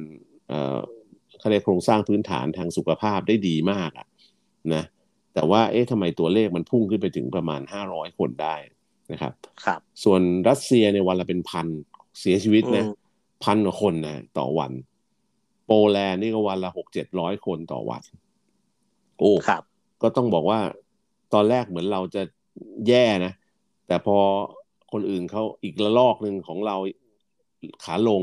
[1.39, 4.07] เขาเรียกโครงสร้างพื้นฐานทางสุขภาพได้ดีมากอะ
[4.75, 4.85] นะ
[5.35, 8.57] แต่ว่าเอ๊ะทำไมตัวเลขมันพุ่งขึ้นไปถึงประมาณห้าร้อยคนได้
[9.13, 9.33] นะครับ
[9.65, 11.67] ครับ ส่วนรัสเซียในวันละเป็นพัน
[12.21, 12.85] เสียชีวิตนะ
[13.45, 14.73] พันกว่าคนนะต่อวัน
[15.67, 18.03] โปแลนด์นี่ก็วันละหกเจ็ดร้อยคนต่อวัน
[19.19, 19.63] โอ้ครับ
[20.03, 20.61] ก็ต้องบอกว่า
[21.35, 22.23] ตอนแรกเหมือนเราจะ
[22.89, 23.33] แย่นะ
[23.87, 24.19] แต่พอ
[24.93, 26.77] คนอื่นเขาอีกระลอกหนึ่งของเรา
[27.85, 28.23] ขาลง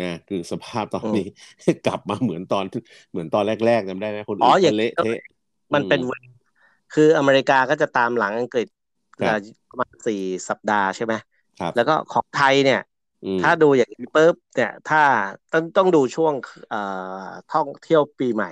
[0.00, 1.26] นะคือสภาพตอนนี้
[1.86, 2.64] กลับมาเหมือนตอน
[3.10, 5.20] เหมือนตอนแรกๆจำได้ไหมคนอื่นเละเทะ
[5.74, 6.00] มันเป็น
[6.94, 8.66] คืออเมริกาก็จะตามหลังอังกฤษ
[9.70, 11.14] ประมาณสี่สัปดาห์ใช่ไหม
[11.76, 12.80] แล้วก็ของไทยเนี่ย
[13.42, 15.02] ถ้าดูอย่างนี้ปุ๊บเนี่ย ถ้า
[15.52, 16.34] ต้องต้องดูช่วง
[16.68, 16.80] เอ่
[17.24, 18.50] อท่องเที่ยวปีใหม่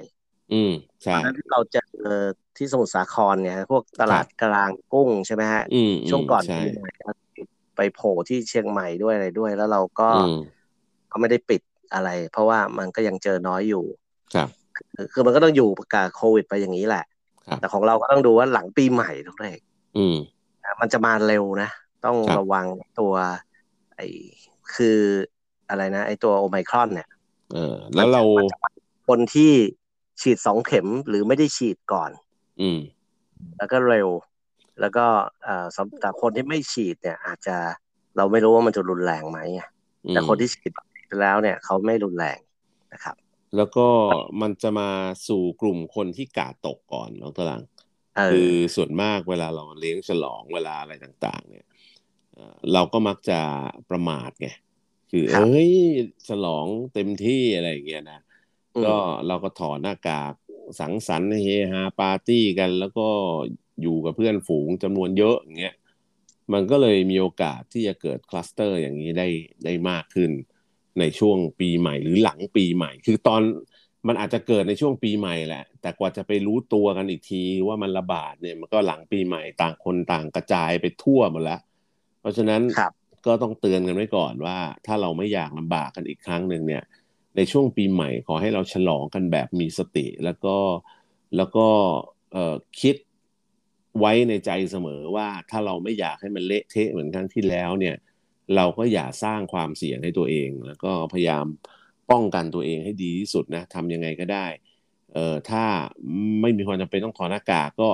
[0.52, 0.72] อืม
[1.02, 2.26] ใช่ที่เราจะเออ
[2.56, 5.64] ที่สมุทรสาครเนี่ยพวกตลาดกลางกุ้งใช่ไหมฮะ
[6.08, 6.92] ช่วงก่อนปีใหม่
[7.76, 10.08] ไปโผล่ที่เชียงใหม่ด้วยอะไรด้วย แล้วเราก็
[11.12, 11.60] ก็ไม่ได้ปิด
[11.94, 13.84] อะไร เพราะว่ามันก็ยังเจอน้อยอยู่
[14.34, 14.48] ครับ
[15.12, 17.04] คือมันก็ต้องอยู่กับโควิดไปอย่างนี้แหละ
[17.60, 19.58] แต่ของเราก็ต้องดูว่าหลังปีใหม่ทุกเรื่อง
[20.80, 21.70] มันจะมาเร็วนะ
[22.04, 22.66] ต้องระวัง
[23.00, 23.14] ตัว
[23.94, 24.06] ไอ้
[24.74, 24.98] คือ
[25.68, 27.08] อะไรนะ ไอ้ตัวโอไมครอนเนี่ย
[27.52, 28.22] เออแล้วเรา
[29.08, 29.52] คนที่
[30.22, 32.10] ฉีดสองเข็มหรือไม่ได้ฉีดก่อน
[32.60, 32.80] อืม
[33.58, 34.08] แล้วก็เร็ว
[34.80, 35.04] แล้วก็
[35.46, 37.56] อ่าสำหรับคนที่ไม่ฉีดเนี่ย อาจจะ
[38.16, 39.38] เราไม่รู้ว่ามันจะรุนแรงไหม
[40.08, 40.72] แต่คนที่ฉีด
[41.22, 42.38] แล้วเนี่ย เขาไม่รุนแรง
[42.92, 43.16] นะครับ
[43.56, 43.86] แล้วก็
[44.42, 44.90] มันจะมา
[45.28, 47.62] สู่กลุ่มคนที่กาดตกก่อนน้องตลัง
[48.32, 51.66] คือส่วนมากเวลาเราเลี้ยงฉลองเวลาอะไรต่าง ๆ เนี่ย
[52.72, 53.40] เราก็มักจะ
[53.90, 54.48] ประมาทไง
[55.10, 55.70] คือเอ้ย
[56.28, 58.20] ฉลองเต็มที่อะไรอย่างเงี้ยนะ
[58.84, 58.96] ก็
[59.26, 60.32] เราก็ถอดหน้ากาก
[60.80, 63.08] สังสรรค์เฮฮาปาร์ตี้กัน แล้วก็
[63.82, 65.74] อยู่กับเพื่อนฝูงจำนวนเยอะอย่างเงี้ย
[66.52, 69.28] มันก็เลยมีโอกาสที่จะเกิดคลัสเตอร์อย่างนี้ได้
[69.64, 70.30] ได้มากขึ้น
[70.98, 73.42] ในช่วงปีใหม่หรือหลังปีใหม่ คือตอน
[74.08, 81.60] มันอาจจะเกิดในช่วงปีใหม่แหละ แต่กว่าจะไปรู้ตัวกันอีกทีว่ามันระบาดเนี่ยมันก็หลังปีใหม่ต่างคนต่างกระจายไปทั่วหมดแล้ว
[82.20, 82.62] เพราะฉะนั้น
[83.26, 86.82] ก็ต้องเตือนกันไว้ก่อนว่า ถ้าเราไม่อยากลำบากกันอีกครั้งหนึ่งเนี่ย
[87.36, 90.56] ในช่วงปีใหม่ขอให้เราฉลองกันแบบมีสติ แล้วก็
[91.36, 91.66] แล้วก็
[92.80, 92.96] คิด
[93.98, 97.96] ไว้ในใจเสมอว่าถ้าเราไม่อยากให้มันเละเทะเหมือนครั้งที่แล้วเนี่ย
[98.56, 101.46] เราก็อย่าสร้างความเสี่ยงให้ตัวเอง แล้วก็พยายาม
[102.10, 104.46] ป้องกันตัวเองให้ดีที่สุดนะทำยังไงก็ได้
[105.14, 105.64] เออถ้า
[106.40, 107.88] ไม่มีความจำเป็นต้องถอดหน้ากากก็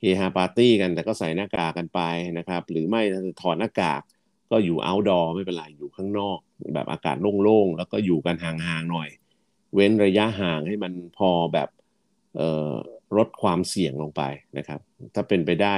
[0.00, 2.00] เฮฮาปาร์ตี้กันแต่ก็ใส่หน้ากากกันไป
[2.38, 3.02] นะครับ หรือไม่
[3.42, 4.02] ถอดหน้ากาก
[4.50, 6.38] ก็อยู่เอาท์ดอร์ไม่เป็นไรอยู่ข้างนอก
[6.74, 9.08] แบบอากาศโล่งๆแล้วก็อยู่กันห่างๆหน่อย
[9.74, 11.68] เว้นระยะห่างให้มันพอแบบ
[13.16, 14.22] ลดความเสี่ยงลงไป
[14.58, 14.80] นะครับ
[15.14, 15.76] ถ้าเป็นไปได้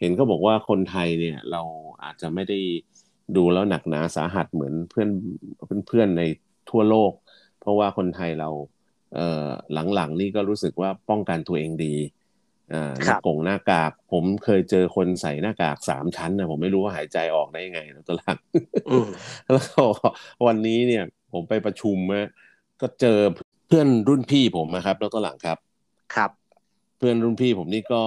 [0.00, 1.62] เห็นเขาบอกว่าคนไทยเนี่ยเรา
[2.02, 2.58] อาจจะไม่ได้
[3.36, 5.08] ดูแล้วหนักหนาสาหัสเหมือนเพื่อน
[5.88, 6.22] เพื่อนใน
[6.70, 7.12] ทั่วโลก
[7.60, 8.50] เพราะว่าคนไทยเรา
[9.14, 11.94] เหลังๆนี่ก็รู้สึกว่าป้องกันตัวเองดี
[12.70, 18.38] หน้ากงหน้ากาก ผมเคยเจอคนใส่หน้ากากสามชั้นนะผมไม่รู้ว่าหายใจออกได้ยังไงนะตัวหลัง
[19.44, 19.82] แล้วก็
[20.46, 22.28] วันนี้เนี่ย ผมไปประชุมะ
[22.80, 23.18] ก็เจอ
[23.66, 25.58] เพื่อนรุ่นพี่ผมนะครับแล้วตัวหลังครับ
[26.14, 26.30] ครับ
[26.98, 28.02] เพื่อนรุ่นพี่ผมนี่ก็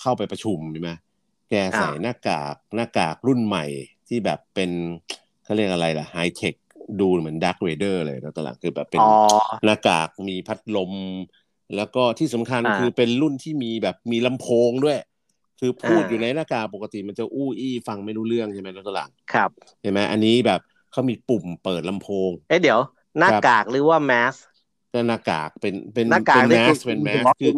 [0.00, 0.90] เข้าไปประชุมใช่ไหม
[1.50, 3.64] แกใส่หน้ากากหน้ากากรุ่นใหม่
[4.08, 4.70] ที่แบบเป็น
[5.44, 6.54] เขาเรียกอะไรล่ะไฮเทค
[7.00, 9.00] ดูเหมือนดักเวเดอร์เลยนะตลังคือแบบเป็น
[9.64, 10.92] หน้ากากมีพัดลม
[11.76, 14.98] แล้วก็ที่สำคัญคือเป็นรุ่นที่มีแบบมีลำโพงด้วย
[15.60, 19.50] คือพูดอยู่ในหน้ากากปกติมันจะอู้อี้ฟังไม่รู้เรื่องใช่ไหมนะตลังครับ
[19.82, 20.60] เห็นไหมอันนี้แบบ
[20.92, 22.80] เขามีปุ่มเปิดลำโพง เอ๊ะเดี๋ยว
[23.18, 24.34] หน้ากากหรือว่าแมส
[24.92, 27.52] ก็หน้ากากเป็นเป็นเป็นแมสเป็นแมสคือ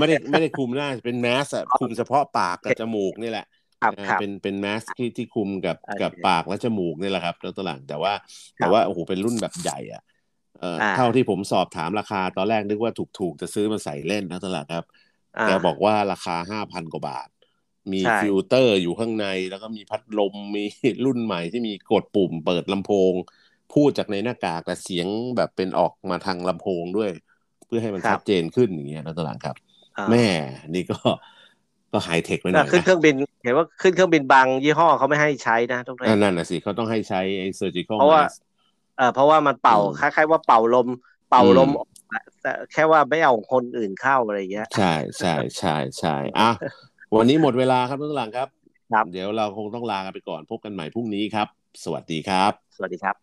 [0.00, 3.46] ไม่ได้ไม่ได้คุมหน้าเป็นแมสอะคุมเฉพาะปากกับจมูกนี่แหละ
[4.20, 8.12] เป็นเป็นแมสที่ที่คุมกับกับปากและจมูกนี่แหละครับแล้วตัวหลังแต่ว่า
[8.56, 10.02] แต่ว่าโอ้โหเป็นรุ่นแบบใหญ่อะ
[10.60, 14.86] เอ่อเท่าที่ผมสอบถามราคาตอนแรกนึกว่าถูกๆจะซื้อมาใส่เล่นนะตลาดครับ
[15.44, 17.28] แกบอกว่าราคาห้าพันกว่าบาท
[17.92, 20.64] มีฟิลเตอร์อยู่ข้างใน แล้วก็มีพัดลมมี
[21.04, 23.14] รุ่นใหม่ที่มีกดปุ่มเปิดลำโพง
[23.74, 27.10] พูดจากในหน้ากากแต่เสียงแบบเป็นออกมาทางลำโพงด้วย
[27.70, 29.56] พื่อให้มันครับชัดเจนขึ้นอย่างเงี้ยนะตวหลังครับ
[29.96, 30.26] อ่าแม่
[30.74, 30.96] นี่ก็
[31.92, 38.36] ก็ไฮเทคไปหน่แต่อยขึ้นนะเครื่องบินเห็นว่าขึ้นเครื่องบินบางยี่ห้อเขาไม่ให้ใช้นะทุกท่าอะนนั่นน่ะสิเขาต้องให้ใช้ไอ้ surgical เพราะว่า mask
[39.00, 40.88] เออเพราะว่ามันเป่าคล้ายๆว่าเป่าลม
[41.30, 41.70] เป่าลม
[42.42, 46.50] แต่แค่ว่าไม่เอาคนอื่นเข้าอะไรเงี้ย ใช่ใช่ใช่ใช่อะ
[47.16, 48.48] วันนี้หมดเวลาครับทุกหลังครับ
[48.92, 51.48] ครับ เดี๋ยวเราคงต้องลากันไปก่อนพบกันใหม่พรุ่งนี้ครับ
[51.84, 53.16] สวัสดีครับ สวัสดีครับ